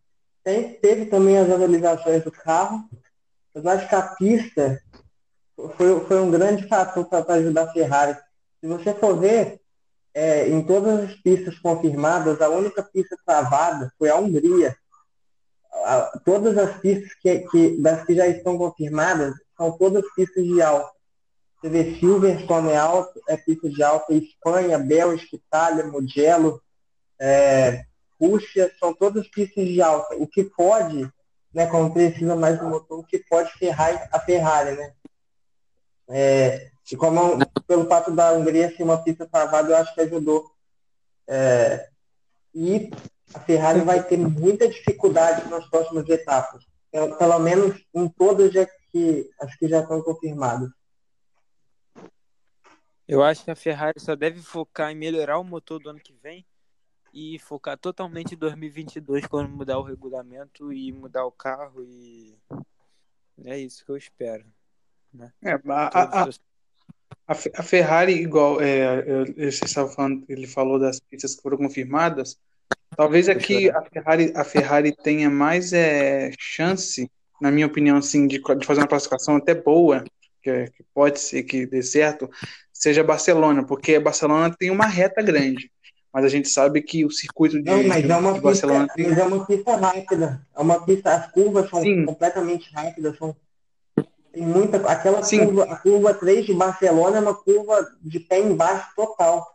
[0.44, 2.88] tem, teve também as atualizações do carro,
[3.55, 4.83] mas eu acho que a pista
[5.77, 8.16] foi, foi um grande fator para ajudar a Ferrari.
[8.61, 9.60] Se você for ver,
[10.20, 14.76] é, em todas as pistas confirmadas, a única pista travada foi a Hungria.
[15.72, 20.61] A- todas as pistas que, que, das que já estão confirmadas são todas pistas de
[20.61, 20.92] alta.
[21.56, 26.62] Você vê Silverstone é alto, é pista de alta, Espanha, Bélgica, Itália, Mugello,
[27.18, 27.87] é,
[28.20, 30.16] Rússia, são todas pistas de alta.
[30.16, 31.11] O que pode,
[31.54, 34.92] né, como precisa mais do motor, o que pode ferrar a Ferrari, né?
[36.11, 40.50] É, e como pelo fato da Hungria ser uma pista travada, eu acho que ajudou.
[41.26, 41.88] É,
[42.55, 42.90] e
[43.33, 46.66] a Ferrari vai ter muita dificuldade nas próximas etapas.
[46.90, 50.68] Pelo, menos em todas já que as que já estão confirmadas.
[53.07, 56.12] Eu acho que a Ferrari só deve focar em melhorar o motor do ano que
[56.12, 56.44] vem
[57.12, 62.37] e focar totalmente em 2022 quando mudar o regulamento e mudar o carro e
[63.44, 64.44] é isso que eu espero.
[65.42, 66.49] É, a, a, Todos os-
[67.30, 71.34] a Fe- a Ferrari, igual é, eu, eu- você estava falando, ele falou das pistas
[71.36, 72.36] que foram confirmadas.
[72.96, 78.38] Talvez aqui a Ferrari, a Ferrari tenha mais é, chance, na minha opinião, assim, de,
[78.40, 80.04] de fazer uma classificação até boa,
[80.42, 82.30] que, é- que pode ser que dê certo,
[82.72, 85.70] seja Barcelona, porque Barcelona tem uma reta grande.
[86.12, 89.08] Mas a gente sabe que o circuito de, Não, mas é uma Barcelona pista, tem.
[89.08, 90.46] mas é uma pista rápida.
[90.56, 92.04] É uma pista, as curvas são Sim.
[92.04, 93.36] completamente rápidas, são
[94.32, 95.44] tem muita aquela Sim.
[95.46, 99.46] curva, a curva 3 de Barcelona é uma curva de pé embaixo total.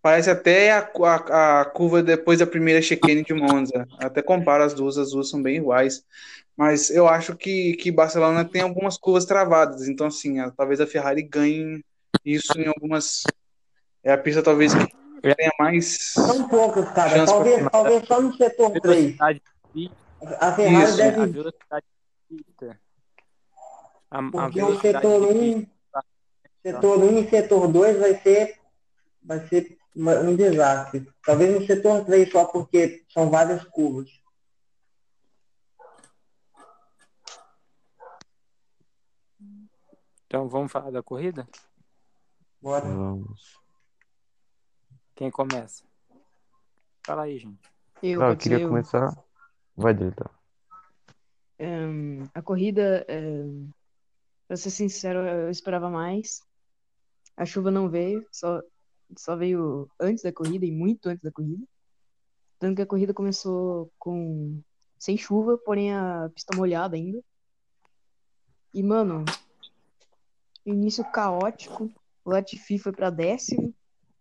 [0.00, 3.86] Parece até a, a, a curva depois da primeira chicane de Monza.
[3.98, 6.04] Até comparo as duas, as duas são bem iguais.
[6.56, 9.88] Mas eu acho que, que Barcelona tem algumas curvas travadas.
[9.88, 11.84] Então, assim, a- talvez a Ferrari ganhe
[12.24, 13.24] isso em algumas.
[14.02, 14.86] É a pista talvez que
[15.34, 15.98] tenha mais.
[16.14, 17.24] São poucas, cara.
[17.26, 18.82] Talvez, talvez só no setor 3.
[18.96, 19.42] velocidade
[19.74, 19.90] de
[20.40, 21.26] A Ferrari Isso, a deve.
[21.32, 21.86] velocidade
[22.30, 22.80] de pista.
[24.10, 26.04] A, a Porque o setor de 1, pista.
[26.62, 28.60] setor 1 e setor 2 vai ser,
[29.22, 31.06] vai ser um desastre.
[31.24, 34.10] Talvez no setor 3 só porque são várias curvas.
[40.26, 41.48] Então vamos falar da corrida?
[42.60, 42.84] Bora.
[42.86, 43.58] Vamos.
[45.14, 45.84] Quem começa?
[47.04, 47.60] Fala aí, gente.
[48.02, 48.68] Eu, Ah, eu queria eu.
[48.68, 49.16] começar.
[49.76, 50.30] Vai dele, tá?
[51.60, 53.70] Ahn, a corrida, ahn,
[54.48, 56.42] pra ser sincero, eu esperava mais.
[57.36, 58.60] A chuva não veio, só,
[59.16, 61.64] só veio antes da corrida e muito antes da corrida.
[62.58, 64.60] Tanto que a corrida começou com
[64.98, 67.22] sem chuva, porém a pista molhada ainda.
[68.74, 69.24] E, mano,
[70.66, 71.90] início caótico.
[72.24, 73.72] O Latifi foi pra décimo.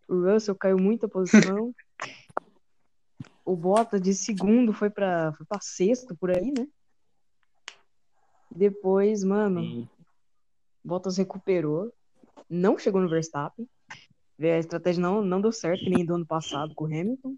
[0.08, 1.74] O Russell caiu muita posição.
[3.44, 6.68] O Bottas de segundo foi pra, foi pra sexto por aí, né?
[8.52, 9.90] Depois, mano, Sim.
[10.88, 11.94] Bottas recuperou.
[12.50, 13.68] Não chegou no Verstappen.
[14.40, 17.36] A estratégia não, não deu certo, que nem do ano passado com o Hamilton.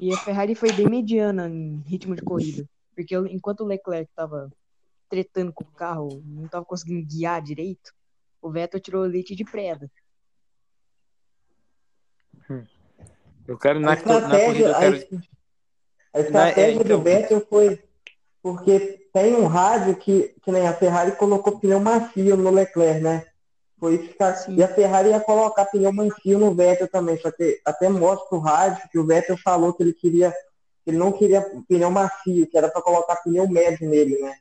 [0.00, 2.68] E a Ferrari foi bem mediana em ritmo de corrida.
[2.96, 4.50] Porque eu- enquanto o Leclerc tava
[5.08, 7.92] tretando com o carro, não tava conseguindo guiar direito,
[8.42, 9.88] o Vettel tirou o leite de preda.
[13.46, 14.96] Eu quero A na, na corrida, estratégia, eu a, quero.
[14.96, 15.30] es-
[16.12, 16.98] a estratégia é, então.
[16.98, 17.87] do Vettel foi
[18.48, 23.26] porque tem um rádio que, que nem a Ferrari colocou pneu macio no Leclerc, né?
[23.78, 27.30] Foi isso que a, e a Ferrari ia colocar pneu macio no Vettel também, só
[27.30, 30.30] que até mostra o rádio que o Vettel falou que ele queria,
[30.82, 34.34] que ele não queria pneu macio, que era para colocar pneu médio nele, né?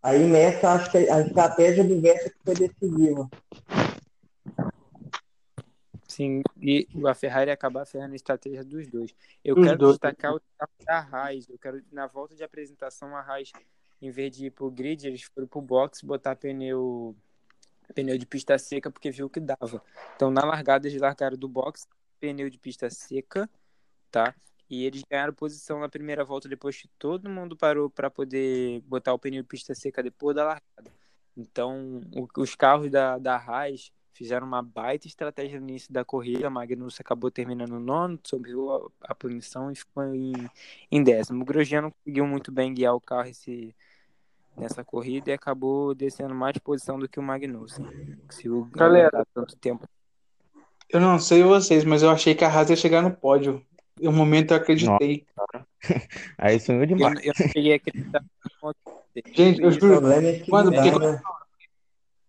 [0.00, 3.28] Aí nessa acho que a estratégia do Vettel que foi decisiva.
[6.18, 9.14] Sim, e a Ferrari acabar ferrando a estratégia dos dois.
[9.44, 9.92] Eu Dos quero dois.
[9.92, 11.48] destacar o carro da Haas.
[11.48, 13.52] Eu quero, na volta de apresentação, a Haas,
[14.02, 17.14] em vez de ir pro grid, eles foram pro box botar pneu,
[17.94, 19.80] pneu de pista seca, porque viu que dava.
[20.16, 21.86] Então, na largada, eles largaram do box
[22.18, 23.48] pneu de pista seca,
[24.10, 24.34] tá?
[24.68, 29.14] E eles ganharam posição na primeira volta depois que todo mundo parou para poder botar
[29.14, 30.92] o pneu de pista seca depois da largada.
[31.36, 36.50] Então, o- os carros da, da Haas fizeram uma baita estratégia no início da corrida.
[36.50, 40.32] Magnussen acabou terminando nono, subiu a, a punição e ficou em,
[40.90, 41.42] em décimo.
[41.42, 43.74] O Grosjean não conseguiu muito bem guiar o carro esse,
[44.56, 47.86] nessa corrida e acabou descendo mais posição do que o Magnussen.
[48.26, 49.24] Conseguiu Galera.
[49.32, 49.88] tanto tempo.
[50.88, 53.64] Eu não sei vocês, mas eu achei que a Haas ia chegar no pódio.
[54.00, 55.24] em um momento eu acreditei.
[56.36, 57.20] Aí sonhou Eu, demais.
[57.24, 58.24] eu não cheguei a acreditar.
[59.32, 61.37] Gente, eu O juro, é não dá, porque-?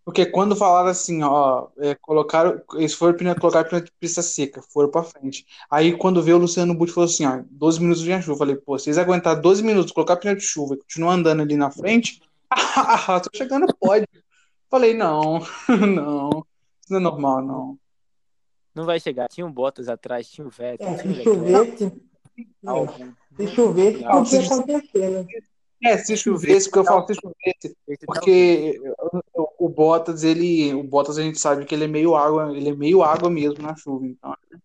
[0.03, 3.63] Porque quando falaram assim, ó, é, colocaram, eles foram pneu, colocar
[3.99, 5.45] pista seca, foram pra frente.
[5.69, 8.33] Aí quando veio o Luciano Butti falou assim, ó, 12 minutos de chuva.
[8.33, 11.41] Eu falei, pô, se vocês aguentar 12 minutos, colocar pneu de chuva e continuar andando
[11.41, 12.21] ali na frente,
[13.23, 14.07] tô chegando pódio.
[14.69, 16.29] Falei, não, não,
[16.81, 17.79] isso não é normal, não.
[18.73, 19.27] Não vai chegar.
[19.27, 21.75] Tinha um Bottas atrás, tinha o Vettel, É, tinha o se Albon.
[21.75, 22.01] se
[22.63, 25.25] Não, podia acontecer, né?
[25.84, 28.82] É, se chovesse, porque eu falo se chovesse, Esse porque
[29.58, 32.76] o, Bottas, ele, o Bottas a gente sabe que ele é meio água, ele é
[32.76, 34.36] meio água mesmo na chuva, então.
[34.52, 34.60] né?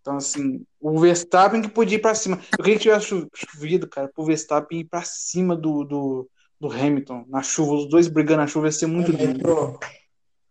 [0.00, 2.38] Então, assim, o Verstappen que podia ir pra cima.
[2.58, 6.28] Eu queria que tivesse chovido, cara, pro Verstappen ir pra cima do, do,
[6.60, 9.78] do Hamilton na chuva, os dois brigando na chuva ia ser muito lindo.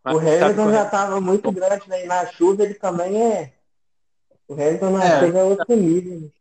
[0.02, 0.72] Mas O Hamilton é?
[0.72, 2.04] já tava muito grande, né?
[2.04, 3.52] E na chuva ele também é.
[4.48, 5.20] O Hamilton na É.
[5.26, 6.32] chuva é outro nível.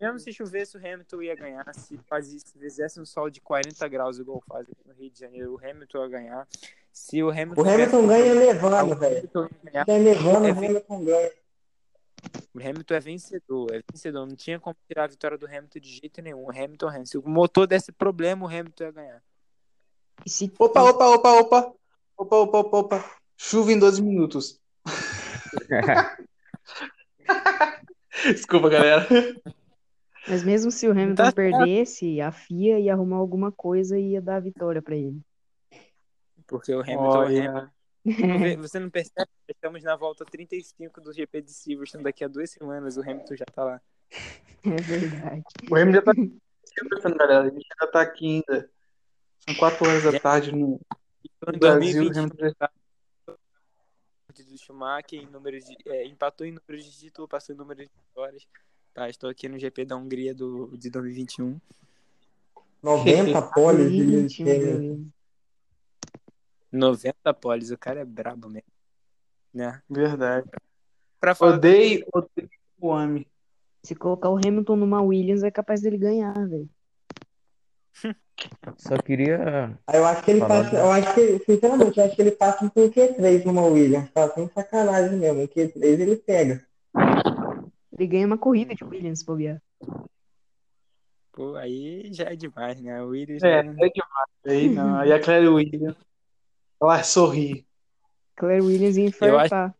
[0.00, 1.74] Mesmo se chovesse, o Hamilton ia ganhar.
[1.74, 5.18] Se, fazia, se fizesse um sol de 40 graus, igual faz aqui no Rio de
[5.18, 6.48] Janeiro, o Hamilton ia ganhar.
[6.92, 9.16] Se o Hamilton, O Hamilton ganha o levando, velho.
[9.16, 9.84] Hamilton ia ganhar.
[9.84, 11.32] Se é levando, É o Hamilton ganha.
[12.54, 14.26] O Hamilton é vencedor, é vencedor.
[14.26, 16.44] Não tinha como tirar a vitória do Hamilton de jeito nenhum.
[16.44, 17.06] O Hamilton, Hamilton.
[17.06, 19.22] Se o motor desse problema, o Hamilton ia ganhar.
[20.24, 21.74] E se, Opa, opa, opa, opa.
[22.16, 23.16] Opa, opa, opa, opa.
[23.36, 24.60] Chuva em 12 minutos.
[28.24, 29.06] Desculpa, galera.
[30.28, 31.36] Mas mesmo se o Hamilton Tá certo.
[31.36, 35.20] perdesse, a FIA ia arrumar alguma coisa e ia dar a vitória pra ele.
[36.46, 37.70] Porque o Hamilton, Hamilton
[38.42, 39.28] Olha, Você não percebe?
[39.48, 42.04] Estamos na volta 35 do GP de Silverstone.
[42.04, 43.80] Daqui a duas semanas o Hamilton já tá lá.
[44.64, 45.42] É verdade.
[45.70, 46.40] o Hamilton já tá aqui,
[47.18, 47.40] galera.
[47.40, 48.70] A gente ainda tá aqui ainda.
[49.40, 50.80] São 4 horas da tarde no
[51.54, 52.02] em Brasil.
[52.02, 52.70] o 2020, Hamilton já-
[54.38, 57.92] do Schumacher em números de, é, empatou em números de título, passou em números de
[58.08, 58.46] vitórias.
[58.98, 61.60] Tá, estou aqui no GP da Hungria do, de 2021.
[62.82, 64.76] 90 poles de Lewis 21, Hamilton.
[64.76, 65.06] beleza.
[66.72, 68.66] 90 poles, o cara é brabo mesmo.
[69.54, 69.80] Né?
[69.88, 70.50] Verdade.
[71.20, 73.28] Pra falar Odeio, odeio o ame.
[73.84, 76.68] Se colocar o Hamilton numa Williams, é capaz dele ganhar, velho.
[78.78, 79.78] Só queria.
[79.86, 82.22] Aí eu acho que ele Falar passa, do- eu acho que, sinceramente, eu acho que
[82.22, 85.44] ele passa com o Q3 numa Williams, tá sem sacanagem mesmo.
[85.44, 86.66] O Q3 ele pega.
[87.98, 89.60] Ele ganha uma corrida de Williams, bobear.
[91.32, 93.02] Pô, aí já é demais, né?
[93.02, 93.42] O Williams.
[93.42, 93.72] É, é né?
[93.72, 94.28] demais.
[94.46, 94.96] Aí não.
[94.96, 95.96] Aí a Claire Williams.
[96.80, 97.66] Ela sorri.
[98.36, 99.74] Claire Williams ia infartar.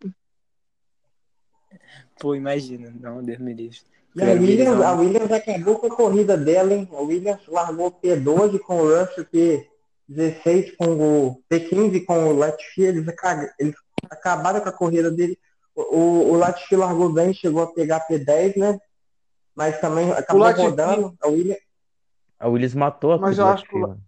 [2.18, 2.92] Pô, imagina.
[3.00, 3.78] Não, Deus me livre.
[4.16, 6.88] E a Williams, a Williams acabou com a corrida dela, hein?
[6.92, 13.06] A Williams largou P12 com o Russell, P16 com o P15 com o Latifi, eles,
[13.60, 13.74] eles
[14.10, 15.38] acabaram com a corrida dele.
[15.80, 18.78] O, o, Latifi largou bem, chegou a pegar P10, né?
[19.54, 21.16] Mas também acabou Latifi- rodando.
[21.20, 21.60] A Williams,
[22.40, 24.00] A Willis matou a Mas eu acho que o- ativa.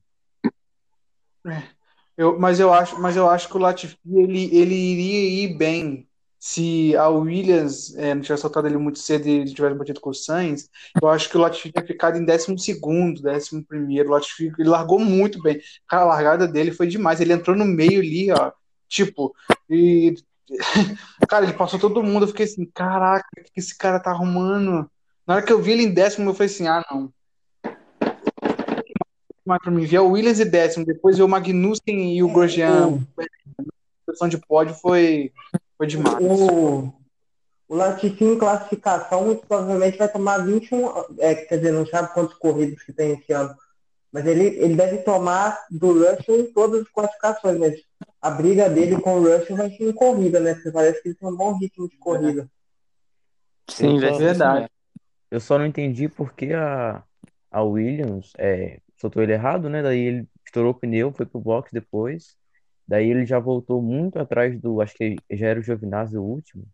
[2.16, 6.06] Eu, mas, eu acho, mas eu acho que o Latifi ele, ele iria ir bem
[6.38, 10.11] se a Williams é, não tivesse soltado ele muito cedo e ele tivesse batido com
[10.11, 10.68] o Sainz.
[11.00, 14.06] Eu acho que o Latifi tinha ficado em 12º, 11º.
[14.06, 15.61] O Latifi ele largou muito bem.
[15.88, 17.20] Cara, a largada dele foi demais.
[17.20, 18.52] Ele entrou no meio ali, ó.
[18.88, 19.35] Tipo,
[19.68, 20.14] e.
[21.29, 22.25] Cara, ele passou todo mundo.
[22.25, 24.91] Eu fiquei assim, caraca, o que esse cara tá arrumando?
[25.27, 27.13] Na hora que eu vi ele em décimo, eu falei assim, ah, não.
[29.45, 33.01] Mas pra mim, ver o Williams em décimo, depois ver o Magnussen e o Grosjean.
[33.19, 33.63] A
[34.07, 35.33] posição de pódio foi,
[35.77, 36.17] foi demais.
[36.21, 36.93] o,
[37.69, 37.75] o
[38.21, 42.93] em classificação muito provavelmente vai tomar 21, é, quer dizer, não sabe quantos corridas que
[42.93, 43.55] tem esse ano.
[44.13, 47.81] Mas ele, ele deve tomar do Russell em todas as classificações, mas
[48.20, 50.54] a briga dele com o Russell vai ser em corrida, né?
[50.54, 52.50] Porque parece que ele tem um bom ritmo de corrida.
[53.68, 54.70] Sim, ser verdade.
[55.30, 57.02] Eu só não entendi porque a,
[57.50, 59.83] a Williams é, soltou ele errado, né?
[59.83, 62.37] Daí ele estourou o pneu, foi pro box depois.
[62.87, 66.64] Daí ele já voltou muito atrás do, acho que já era o Giovinazzi o último.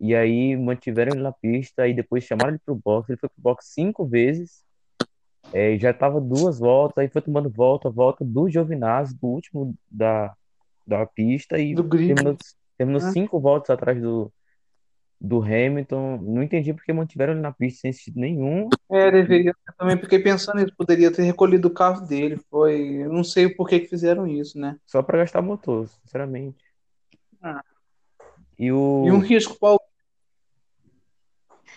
[0.00, 3.08] E aí mantiveram ele na pista e depois chamaram ele pro box.
[3.08, 4.64] Ele foi pro box cinco vezes.
[5.52, 10.34] É, já tava duas voltas, aí foi tomando volta, volta do Giovinazzi, do último da,
[10.86, 12.36] da pista e Do terminou,
[12.76, 13.10] terminou né?
[13.10, 14.32] cinco voltas atrás do,
[15.20, 16.18] do Hamilton.
[16.22, 18.68] Não entendi porque mantiveram ele na pista sem sentido nenhum.
[18.90, 19.50] É, deveria.
[19.66, 20.74] Eu também fiquei pensando nisso.
[20.76, 22.40] Poderia ter recolhido o carro dele.
[22.50, 23.02] Foi.
[23.02, 24.76] Eu não sei por que que fizeram isso, né?
[24.86, 26.64] Só para gastar motor, sinceramente.
[27.40, 27.62] Ah.
[28.58, 29.04] E o.
[29.06, 29.78] E um risco para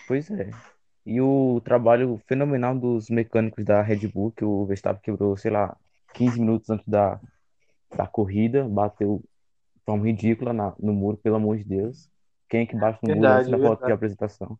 [0.06, 0.50] Pois é.
[1.04, 5.76] E o trabalho fenomenal dos mecânicos da Red Bull, que o Verstappen quebrou, sei lá,
[6.14, 7.20] 15 minutos antes da,
[7.96, 9.22] da corrida, bateu
[9.74, 12.08] de forma ridícula na- no muro, pelo amor de Deus.
[12.48, 14.58] Quem é que bate no muro Verdade, antes da volta de apresentação?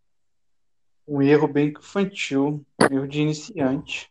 [1.07, 4.11] Um erro bem infantil, um erro de iniciante.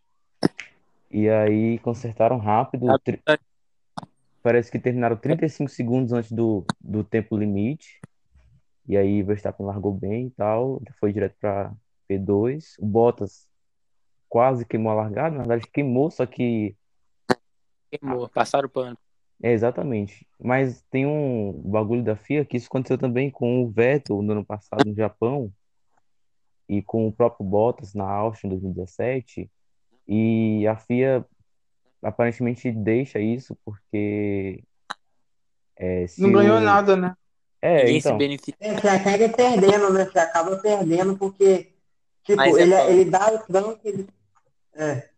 [1.12, 2.88] E aí consertaram rápido.
[3.00, 3.22] tri-
[4.42, 8.00] Parece que terminaram 35 segundos antes do, do tempo limite.
[8.88, 11.74] E aí Verstappen largou bem e tal, foi direto para
[12.08, 12.76] P2.
[12.78, 13.48] O Bottas
[14.30, 16.76] quase queimou a largada, na verdade queimou, só que
[17.90, 18.98] Queimou, passaram o pano.
[19.42, 20.28] É exatamente.
[20.40, 24.46] Mas tem um bagulho da FIA que isso aconteceu também com o Vettel no ano
[24.46, 25.52] passado no Japão
[26.68, 29.50] e com o próprio Bottas na Áustria em 2017.
[30.08, 31.26] E a FIA
[32.02, 34.64] aparentemente deixa isso porque
[35.76, 37.16] é, se Não ganhou o- nada, né?
[37.62, 38.12] É, Ninguém então.
[38.14, 38.56] se beneficia.
[38.60, 40.06] É, você acaba perdendo, né?
[40.06, 41.74] Você acaba perdendo porque,
[42.24, 42.90] tipo, Mas é ele, bom.
[42.90, 44.08] ele dá o tranco, ele...
[44.76, 45.10] É,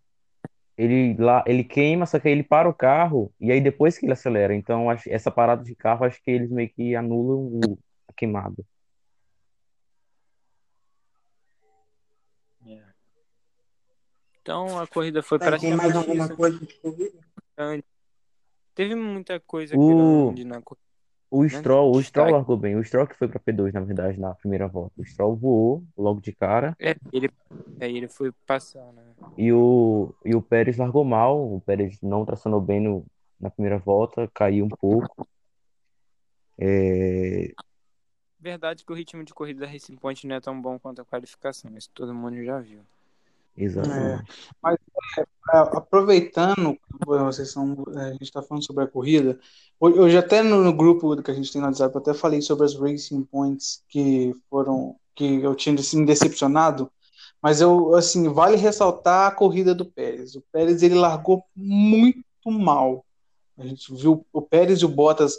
[0.77, 4.05] Ele lá, ele queima, só que aí ele para o carro e aí depois que
[4.05, 4.53] ele acelera.
[4.53, 8.63] Então, acho, essa parada de carro, acho que eles meio que anulam o, a queimada.
[12.65, 12.83] É.
[14.41, 17.19] Então a corrida foi Mas tem mais alguma coisa de corrida?
[18.75, 20.85] Teve muita coisa O- grande na corrida.
[21.29, 22.77] O Stroll, o Stroll largou bem.
[22.77, 24.93] O Stroll que foi para P2, na verdade, na primeira volta.
[24.97, 27.29] O Stroll voou logo de cara É, ele,
[27.79, 29.03] aí ele foi passar, né?
[29.37, 31.55] e o, e o Pérez largou mal.
[31.55, 33.05] O Pérez não tracionou bem no,
[33.39, 35.27] na primeira volta, caiu um pouco.
[36.59, 37.51] É,
[38.39, 41.05] Verdade que o ritmo de corrida da Racing Point não é tão bom quanto a
[41.05, 42.81] qualificação, isso todo mundo já viu.
[43.55, 44.31] exatamente.
[45.17, 49.39] É, aproveitando que vocês são, é, a gente está falando sobre a corrida,
[49.79, 52.41] hoje hoje até no, no grupo que a gente tem no WhatsApp, eu até falei
[52.41, 56.91] sobre as Racing Points que foram, que eu tinha me decepcionado,
[57.41, 60.35] mas eu, assim, vale ressaltar a corrida do Pérez.
[60.35, 63.05] O Pérez, ele largou muito mal.
[63.57, 65.37] A gente viu o Pérez e o Bottas,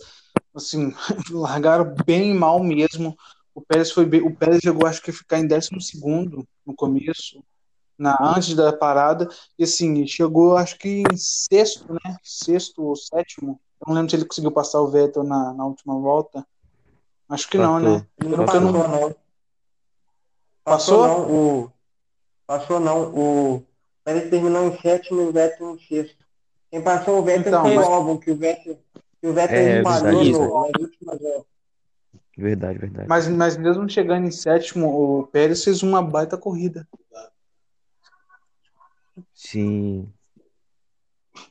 [0.55, 0.93] assim,
[1.31, 3.17] largaram bem mal mesmo.
[3.55, 6.75] O Pérez foi bem, o Pérez chegou, acho que a ficar em décimo segundo no
[6.75, 7.43] começo,
[7.99, 9.29] na antes da parada,
[9.59, 12.17] e assim, chegou acho que em sexto, né?
[12.23, 13.61] Sexto ou sétimo.
[13.81, 16.47] Eu não lembro se ele conseguiu passar o Vettel na, na última volta.
[17.29, 17.91] Acho que não, Passou.
[17.91, 18.07] né?
[18.21, 19.01] Ele não Passou, passou, não?
[19.01, 19.17] não.
[20.65, 21.07] Passou?
[21.07, 21.31] não.
[21.31, 21.73] O...
[22.49, 23.15] Passou não.
[23.15, 23.67] O
[24.03, 26.25] Pérez terminou em sétimo e o Vettel em sexto.
[26.71, 28.79] Quem passou o Vettel Então, foi mas- o álbum, que o Vettel,
[29.21, 30.33] que o Vettel É, verdade.
[30.33, 31.47] no, nas últimas voltas.
[32.39, 33.07] Verdade, verdade.
[33.07, 34.89] Mas, mas mesmo chegando em sétimo,
[35.21, 36.89] o Pérez fez uma baita corrida.
[39.35, 40.11] Sim.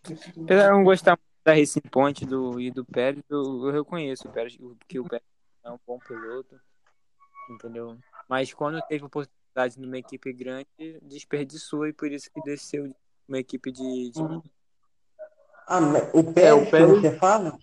[0.03, 3.71] Apesar de eu não gostar muito da Racing Point do, e do Pérez, eu, eu
[3.71, 5.27] reconheço o Pérez, que o Pérez
[5.63, 6.59] é um bom piloto,
[7.51, 7.97] entendeu?
[8.27, 9.37] Mas quando teve oportunidade
[9.77, 10.67] numa equipe grande,
[11.01, 12.95] desperdiçou e por isso que desceu de
[13.27, 14.21] uma equipe de, de-
[15.67, 17.57] Ah, mas o Pérez, que Pérez- você fala?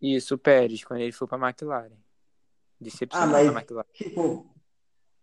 [0.00, 1.96] Isso, o Pérez, quando ele foi para a McLaren.
[2.80, 3.86] Decepcionou Ah, mas- a McLaren.
[3.94, 4.46] Tipo,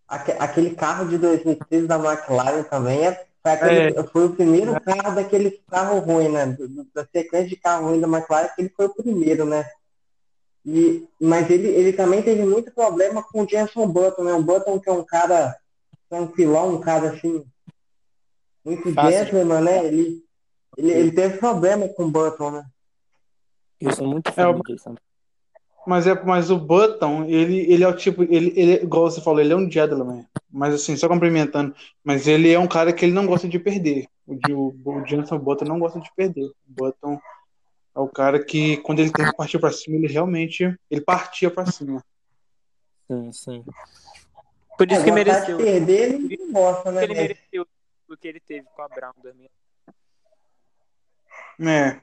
[0.08, 3.14] aque- aquele carro de 2013 da McLaren também é,
[3.44, 6.58] foi, aquele- foi o primeiro carro daquele carro ruim, né?
[6.94, 9.70] Da sequência de carro ruim da McLaren, que ele foi o primeiro, né?
[10.66, 14.34] E, mas ele, ele também teve muito problema com o Jenson Button, né?
[14.34, 15.56] O Button que é um cara
[16.12, 17.42] tranquilão, um cara assim,
[18.66, 19.86] muito Fácil gentleman, né?
[19.86, 20.24] Ele,
[20.78, 22.66] ele, ele teve problema com o Button, né?
[23.80, 24.96] Eu sou muito É, fã o- do Jason.
[25.88, 29.40] Mas é, mas o Button, ele, ele é o tipo, ele, ele, igual você falou,
[29.40, 30.28] ele é um gentleman.
[30.52, 34.06] Mas assim, só complementando, mas ele é um cara que ele não gosta de perder.
[34.28, 36.46] O, o, o Jenson Button não gosta de perder.
[36.46, 37.20] O Button
[37.96, 41.50] é o cara que, quando ele tem que partir pra cima, ele realmente, ele partia
[41.50, 42.04] pra cima.
[43.10, 43.66] Sim, sim.
[44.82, 45.58] Por É, isso que gostar mereceu.
[45.58, 47.04] de perder, ele não gosta, né?
[47.04, 47.68] Ele mereceu
[48.10, 49.50] o que ele teve com a Brown em 2000.
[51.70, 52.02] É,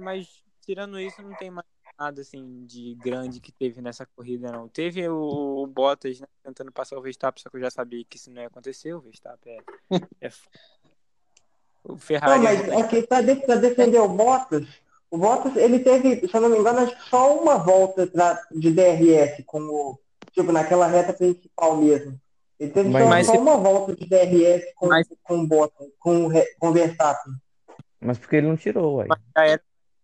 [0.00, 1.64] Mas tirando isso, não tem mais
[1.96, 4.66] nada assim de grande que teve nessa corrida, não.
[4.68, 8.16] Teve o, o Bottas né, tentando passar o Verstappen, só que eu já sabia que
[8.16, 8.92] isso não ia acontecer.
[8.94, 9.56] O Verstappen
[9.90, 9.96] é.
[10.22, 10.48] é f-
[11.84, 12.34] o Ferrari.
[12.34, 14.66] Não, mas é aqui pra, de- pra defender o Bottas,
[15.08, 18.44] o Bottas, ele teve, se eu não me engano, acho que só uma volta pra-
[18.50, 20.00] de DRS, como,
[20.32, 22.20] tipo, naquela reta principal mesmo.
[22.58, 25.46] Ele teve Mas- só, mas só se- uma volta de DRS com, Mas- com o
[25.46, 26.28] Bottas, com,
[26.58, 27.34] com o Verstappen.
[28.00, 29.06] Mas porque ele não tirou, uai.
[29.08, 29.62] mas já era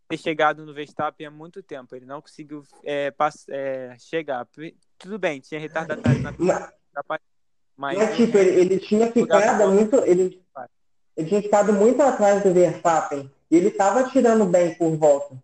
[0.09, 1.95] ter chegado no Verstappen há muito tempo.
[1.95, 4.47] Ele não conseguiu é, pass- é, chegar.
[4.99, 6.71] Tudo bem, tinha retardatário na Mas,
[7.09, 7.21] mas,
[7.77, 10.43] mas, tipo, ele, ele tinha ficado muito, ele,
[11.17, 15.37] ele tinha ficado muito atrás do Verstappen, e ele tava tirando bem por volta.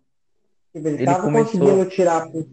[0.72, 2.44] Tipo, ele Ele tava começou- conseguindo tirar por...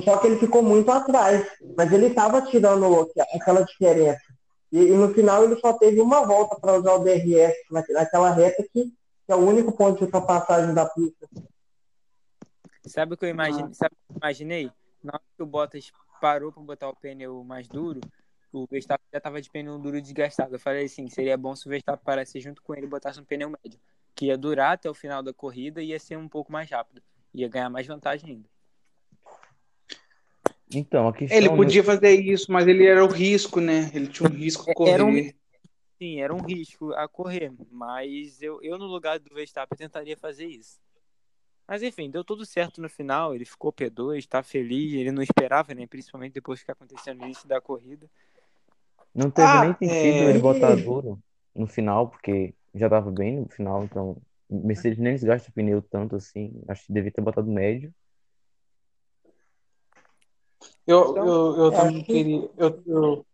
[0.00, 1.46] Só que ele ficou muito atrás.
[1.76, 4.22] Mas ele tava tirando aquela diferença.
[4.70, 8.30] E, e no final ele só teve uma volta para usar o DRS na- naquela
[8.30, 8.92] reta que, que
[9.28, 11.28] é o único ponto de ultrapassagem da pista.
[12.86, 13.74] Sabe o que eu imaginei?
[13.74, 14.70] Sabe o que eu imaginei?
[15.02, 18.00] Na hora que o Bottas parou para botar o pneu mais duro,
[18.52, 20.54] o Verstappen já tava de pneu duro desgastado.
[20.54, 23.24] Eu falei assim, seria bom se o Verstappen parasse junto com ele e botasse um
[23.24, 23.78] pneu médio.
[24.14, 27.02] Que ia durar até o final da corrida e ia ser um pouco mais rápido.
[27.34, 28.48] Ia ganhar mais vantagem ainda.
[30.74, 31.36] Então, a questão...
[31.36, 33.90] Ele podia fazer isso, mas ele era o risco, né?
[33.94, 34.90] Ele tinha um risco a correr.
[34.92, 35.30] Era um-
[35.98, 37.52] Sim, era um risco a correr.
[37.70, 40.80] Mas eu, eu no lugar do Verstappen, tentaria fazer isso.
[41.66, 43.34] Mas enfim, deu tudo certo no final.
[43.34, 44.94] Ele ficou P2, tá feliz.
[44.94, 45.86] Ele não esperava, né?
[45.86, 48.10] Principalmente depois que aconteceu no início da corrida.
[49.14, 50.30] Não teve Ah, nem sentido é.
[50.30, 51.18] ele botar duro
[51.54, 54.16] no final, porque já tava bem no final, então
[54.48, 56.62] Mercedes nem desgasta o pneu tanto assim.
[56.66, 57.92] Acho que devia ter botado médio.
[60.86, 62.50] Eu, Então, eu, eu é, também queria.
[62.56, 63.26] Eu, eu,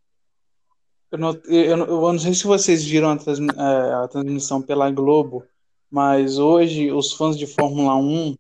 [1.11, 5.44] eu, não, eu, não- eu sei se vocês viram a, eh, a transmissão pela Globo,
[5.90, 8.36] mas hoje os fãs de Fórmula 1,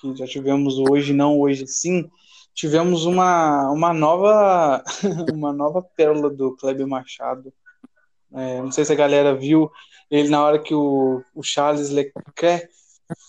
[0.00, 2.10] que já tivemos hoje, não hoje sim,
[2.54, 4.82] tivemos uma, uma nova
[5.32, 7.52] uma nova pérola do Kleber Machado.
[8.34, 9.70] Eh, não sei se a galera viu
[10.10, 12.68] ele na hora que o, o Charles Leclerc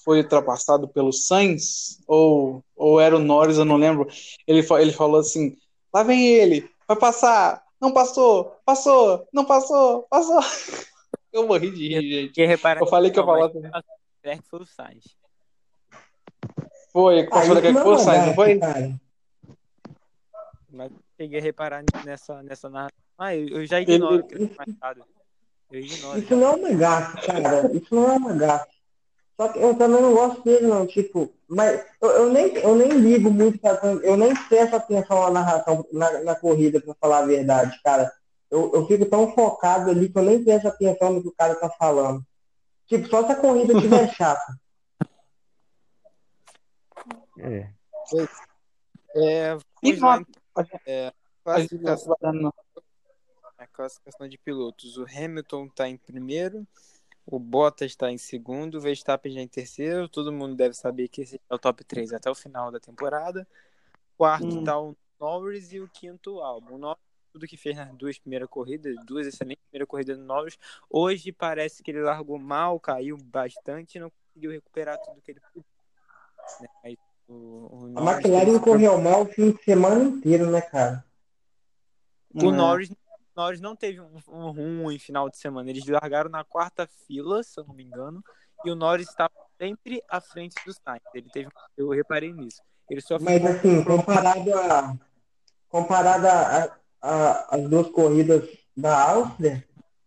[0.04, 4.08] foi ultrapassado pelo Sainz, ou, ou era o Norris, eu não lembro.
[4.48, 5.56] Ele, ele falou assim:
[5.94, 10.40] lá vem ele, vai passar, não passou, passou, não passou, passou.
[11.32, 12.42] Eu morri de rir, gente.
[12.80, 13.54] Eu falei que eu falava.
[14.24, 15.04] Leclerc foi o Sainz.
[16.92, 18.58] Foi, Ah, passou daqui pouco, é Sainz, não foi?
[18.60, 19.00] cara.
[20.72, 22.98] Mas cheguei a reparar nessa, nessa narração.
[23.18, 25.04] Ah, eu, eu já Ele- ignoro o Kleber Machado.
[25.72, 26.20] Eu ignoro.
[26.20, 27.72] Isso não é uma gafe, cara.
[27.78, 28.79] Isso não é uma gafe.
[29.40, 30.86] Só que eu também não gosto dele, não.
[30.86, 33.80] Tipo, mas eu, eu nem, eu nem ligo muito pra.
[34.04, 38.12] Eu nem presto atenção na narração, na, na corrida, pra falar a verdade, cara.
[38.52, 41.56] Eu, eu fico tão focado ali que eu nem presto atenção no que o cara
[41.56, 42.22] tá falando.
[42.86, 44.60] Tipo, só se a corrida estiver chata.
[47.38, 47.70] É.
[49.16, 49.54] É,
[50.02, 50.26] lá, nota?
[50.58, 50.80] então.
[50.86, 52.54] É, A tá classificação, trabalhando.
[53.58, 54.98] a classificação de pilotos.
[54.98, 56.68] O Hamilton está em primeiro,
[57.32, 60.08] o Bottas está em segundo, o Verstappen já em terceiro.
[60.10, 63.48] Todo mundo deve saber que esse é o top 3 até o final da temporada.
[64.18, 64.60] Quarto Hum.
[64.60, 66.76] está o Norris e o quinto o Albon.
[66.76, 67.02] O Norris,
[67.32, 70.58] tudo que fez nas duas primeiras corridas, duas excelentes primeiras corridas do Norris.
[70.90, 75.40] Hoje parece que ele largou mal, caiu bastante e não conseguiu recuperar tudo que ele
[75.40, 75.64] podia.
[76.62, 76.68] né?
[76.84, 76.96] Mas
[77.28, 77.34] o,
[77.94, 81.06] o A McLaren teve- correu mal o fim de semana inteiro, né, cara?
[82.34, 82.52] O É.
[82.52, 82.90] Norris,
[83.40, 85.70] Norris não teve um, um ruim final de semana.
[85.70, 88.22] Eles largaram na quarta fila, se eu não me engano,
[88.66, 91.02] e o Norris estava sempre à frente do Sainz.
[91.14, 92.62] Ele teve, eu reparei nisso.
[92.90, 94.94] Ele só Mas ficou assim, comparado a
[95.70, 98.44] comparado a, a- a- as duas corridas
[98.76, 99.64] da Áustria,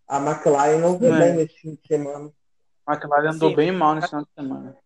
[0.06, 1.18] a McLaren não foi É.
[1.18, 2.30] bem nesse fim de semana.
[2.86, 3.56] A McLaren andou Sim.
[3.56, 4.76] bem mal nesse final de semana.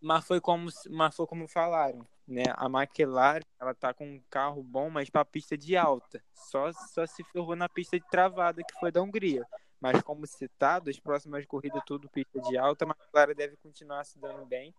[0.00, 2.44] mas foi como mas foi como falaram, né?
[2.56, 6.22] A McLaren, ela tá com um carro bom, mas para pista de alta.
[6.34, 9.46] Só só se ferrou na pista de travada que foi da Hungria.
[9.80, 14.18] Mas como citado, as próximas corridas tudo pista de alta, a McLaren deve continuar se
[14.18, 14.74] dando bem.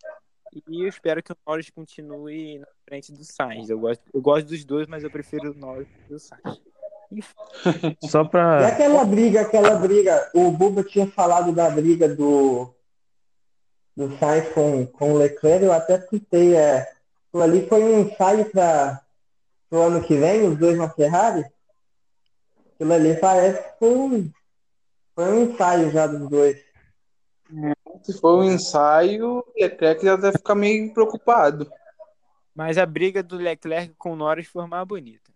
[0.68, 3.70] E eu espero que o Norris continue na frente do Sainz.
[3.70, 6.62] Eu gosto, eu gosto dos dois, mas eu prefiro o Norris do Sainz.
[8.10, 8.68] Só E pra.
[8.68, 12.74] aquela briga, aquela briga, o Buba tinha falado da briga do
[13.96, 16.92] do Sainz com, com o Leclerc, eu até citei, é,
[17.34, 19.02] aquilo ali foi um ensaio para
[19.72, 21.44] o ano que vem, os dois na Ferrari.
[22.76, 24.32] Aquilo ali parece que foi um,
[25.16, 26.64] foi um ensaio já dos dois.
[28.04, 31.72] Se for um ensaio, o Leclerc já deve ficar meio preocupado.
[32.56, 35.32] Mas a briga do Leclerc com o Norris foi mais bonita.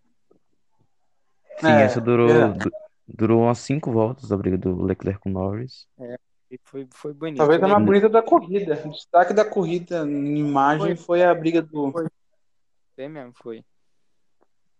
[1.60, 2.72] Sim, É, essa durou, du-
[3.08, 5.88] durou umas cinco voltas a briga do Leclerc com o Norris.
[6.00, 6.18] E
[6.64, 7.38] foi, foi bonito.
[7.38, 7.74] Talvez a né?
[7.74, 8.82] mais bonita da corrida.
[8.86, 11.91] O destaque da corrida em imagem foi a briga do.
[11.91, 13.64] Foi mesmo, foi.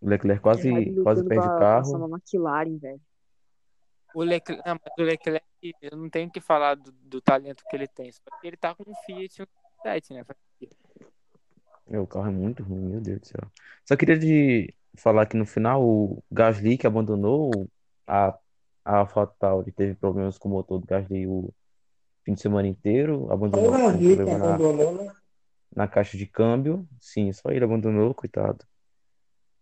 [0.02, 1.98] O Leclerc quase, Ferrari quase perde o carro.
[1.98, 3.02] na McLaren, velho.
[4.16, 5.46] O Leclerc, não, mas o Leclerc,
[5.82, 8.74] eu não tenho que falar do, do talento que ele tem, só que ele tá
[8.74, 9.44] com um Fiat
[9.84, 10.26] 1.7, né?
[11.88, 13.52] Meu, o carro é muito ruim, meu Deus do céu.
[13.86, 17.70] Só queria de falar que no final o Gasly que abandonou
[18.06, 18.38] a,
[18.84, 21.54] a AlphaTauri teve problemas com o motor do Gasly o
[22.28, 25.14] fim de semana inteiro, abandonou problema na, abandonou, né?
[25.74, 26.86] na caixa de câmbio.
[27.00, 28.66] Sim, só ele abandonou, coitado.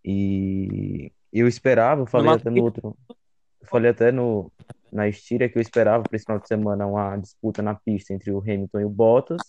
[0.04, 4.52] E eu esperava, eu falei até no outro, eu falei até no
[4.92, 8.32] na Estíria que eu esperava para esse final de semana uma disputa na pista entre
[8.32, 9.42] o Hamilton e o Bottas.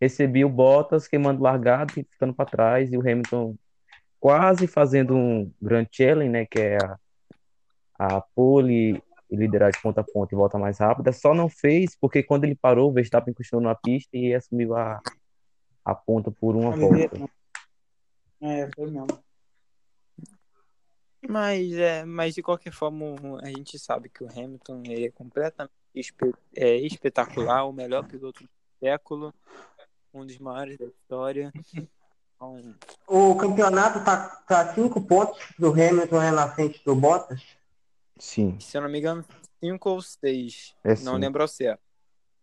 [0.00, 3.56] Recebi o Bottas queimando largado e ficando para trás e o Hamilton
[4.20, 6.98] quase fazendo um Grand Challenge, né, que é a,
[7.98, 9.02] a pole
[9.32, 12.44] e liderar de ponta a ponta e volta mais rápida, só não fez porque quando
[12.44, 15.00] ele parou, o Verstappen continuou na pista e assumiu a,
[15.82, 16.96] a ponta por uma a volta.
[16.96, 17.32] liderança.
[18.42, 19.06] É, foi mesmo.
[21.26, 25.72] Mas, é, mas de qualquer forma, a gente sabe que o Hamilton ele é completamente
[25.94, 29.32] espe- é, espetacular, o melhor piloto do século,
[30.12, 31.50] um dos maiores da história.
[32.34, 32.74] Então,
[33.06, 37.61] O campeonato tá, tá cinco pontos do Hamilton é na frente do Bottas.
[38.22, 39.24] Sim, se eu não me engano,
[39.62, 40.74] cinco ou seis.
[40.84, 41.18] é Não sim.
[41.18, 41.82] lembro ao certo.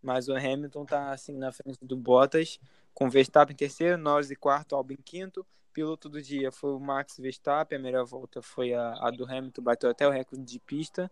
[0.02, 2.58] Mas o Hamilton tá assim na frente do Bottas,
[2.94, 5.46] com Verstappen em terceiro, Norris em quarto, Albon em quinto.
[5.72, 9.62] Piloto do dia foi o Max Verstappen, a melhor volta foi a, a do Hamilton,
[9.62, 11.10] bateu até o recorde de pista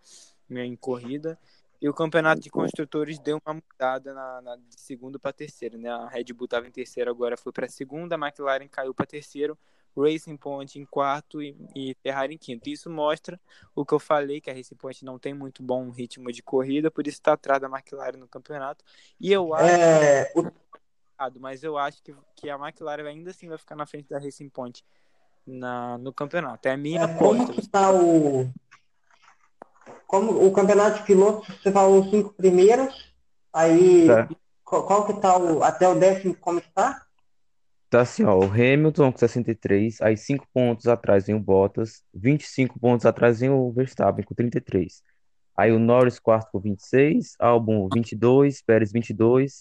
[0.49, 1.39] né, em corrida.
[1.81, 5.89] E o campeonato de construtores deu uma mudada na, na- de segundo para terceiro, né?
[5.91, 9.57] A Red Bull estava em terceiro, agora foi para segunda, a McLaren caiu para terceiro,
[9.97, 12.69] Racing Point em quarto e, e Ferrari em quinto.
[12.69, 13.41] Isso mostra
[13.75, 16.91] o que eu falei, que a Racing Point não tem muito bom ritmo de corrida,
[16.91, 18.85] por isso está atrás da McLaren no campeonato.
[19.21, 20.33] E eu acho É,
[21.41, 24.49] mas eu acho que, que a McLaren ainda assim vai ficar na frente da Racing
[24.49, 24.85] Point
[25.47, 26.69] na, no campeonato.
[26.69, 27.61] É a minha é, como aposta.
[27.61, 28.51] que tá o.
[30.07, 33.13] Como o campeonato de pilotos, você falou os cinco primeiros,
[33.53, 34.29] aí Tá.
[34.65, 35.63] qual, qual que tá o.
[35.63, 36.71] Até o décimo como que
[37.91, 38.03] tá?
[38.03, 43.07] Assim, ó, o Hamilton com 63, aí 5 pontos atrás vem o Bottas, 25 pontos
[43.07, 45.03] atrás vem o Verstappen com 33.
[45.57, 49.61] Aí o Norris quarto com 26, Albon 22, Pérez 22,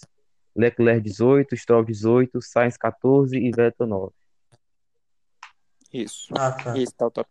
[0.54, 4.12] Leclerc 18, Stroll 18, Sainz 14 e Vettel 9.
[5.92, 6.32] Isso.
[6.36, 6.78] Ah, tá.
[6.78, 7.28] Esse tá o top.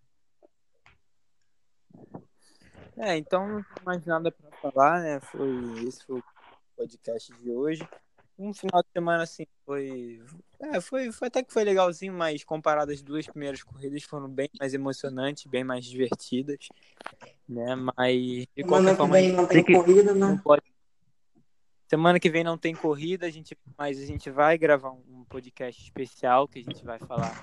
[2.98, 5.20] É, então não tem mais nada pra falar, né?
[5.20, 6.24] Foi, esse foi o
[6.76, 7.88] podcast de hoje.
[8.40, 10.22] Um final de semana assim foi.
[10.60, 14.50] É, foi, foi até que foi legalzinho, mas comparado às duas primeiras corridas foram bem
[14.60, 16.70] mais emocionantes, bem mais divertidas.
[17.50, 17.76] Né?
[17.76, 20.42] Mas de Semana qualquer que forma a vem não tem tem que- corrida, não né?
[20.44, 20.62] pode.
[21.90, 25.82] Semana que vem não tem corrida, a gente, mas a gente vai gravar um podcast
[25.82, 27.34] especial que a gente vai falar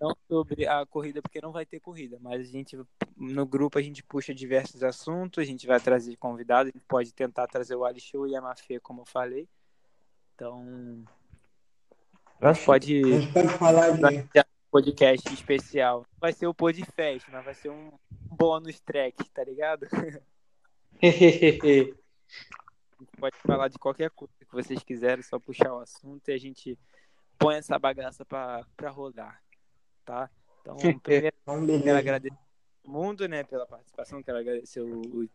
[0.00, 2.76] não sobre a corrida, porque não vai ter corrida, mas a gente
[3.16, 7.12] no grupo a gente puxa diversos assuntos, a gente vai trazer convidados, a gente pode
[7.12, 9.46] tentar trazer o Alixo e a Mafê, como eu falei.
[10.34, 11.04] Então,
[12.40, 13.02] a gente Acho- pode
[13.58, 14.28] falar de.
[14.70, 16.04] podcast especial.
[16.20, 19.86] Vai ser o Podfest, mas vai ser um bônus track, tá ligado?
[21.02, 21.94] A gente
[23.18, 26.78] pode falar de qualquer coisa que vocês quiserem, só puxar o assunto e a gente
[27.38, 29.40] põe essa bagaça pra, pra rodar,
[30.04, 30.30] tá?
[30.62, 32.36] Então, primeiro Então, quero agradecer
[32.84, 35.28] mundo, né, pela participação, quero agradecer o, o,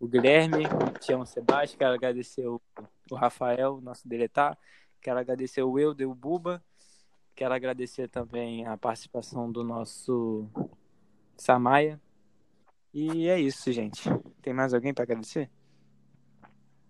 [0.00, 2.60] o Guilherme, o Tião Sebastião, quero agradecer o,
[3.10, 4.58] o Rafael, nosso deletar,
[5.00, 6.62] quero agradecer o Euder, o Buba,
[7.34, 10.48] quero agradecer também a participação do nosso
[11.36, 12.00] Samaia.
[12.92, 14.08] E é isso, gente.
[14.40, 15.50] Tem mais alguém para agradecer?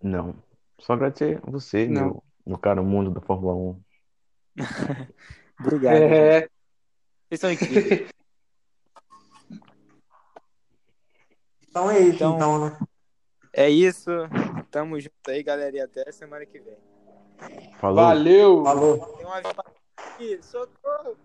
[0.01, 0.35] Não.
[0.79, 2.01] Só agradecer a você, Não.
[2.01, 3.81] meu, meu caro mundo da Fórmula 1.
[5.59, 5.95] Obrigado.
[5.95, 6.47] É,
[7.27, 8.09] Vocês são incríveis.
[11.77, 12.79] Então é isso, Então- então, né?
[13.53, 14.09] É isso.
[14.71, 15.75] Tamo junto aí, galera.
[15.77, 16.77] E até semana que vem.
[17.79, 17.95] Falou.
[18.03, 18.63] valeu!
[18.63, 18.97] Falou.
[19.17, 19.53] Tem um avião
[19.95, 20.39] aqui.
[20.41, 21.17] Socorro!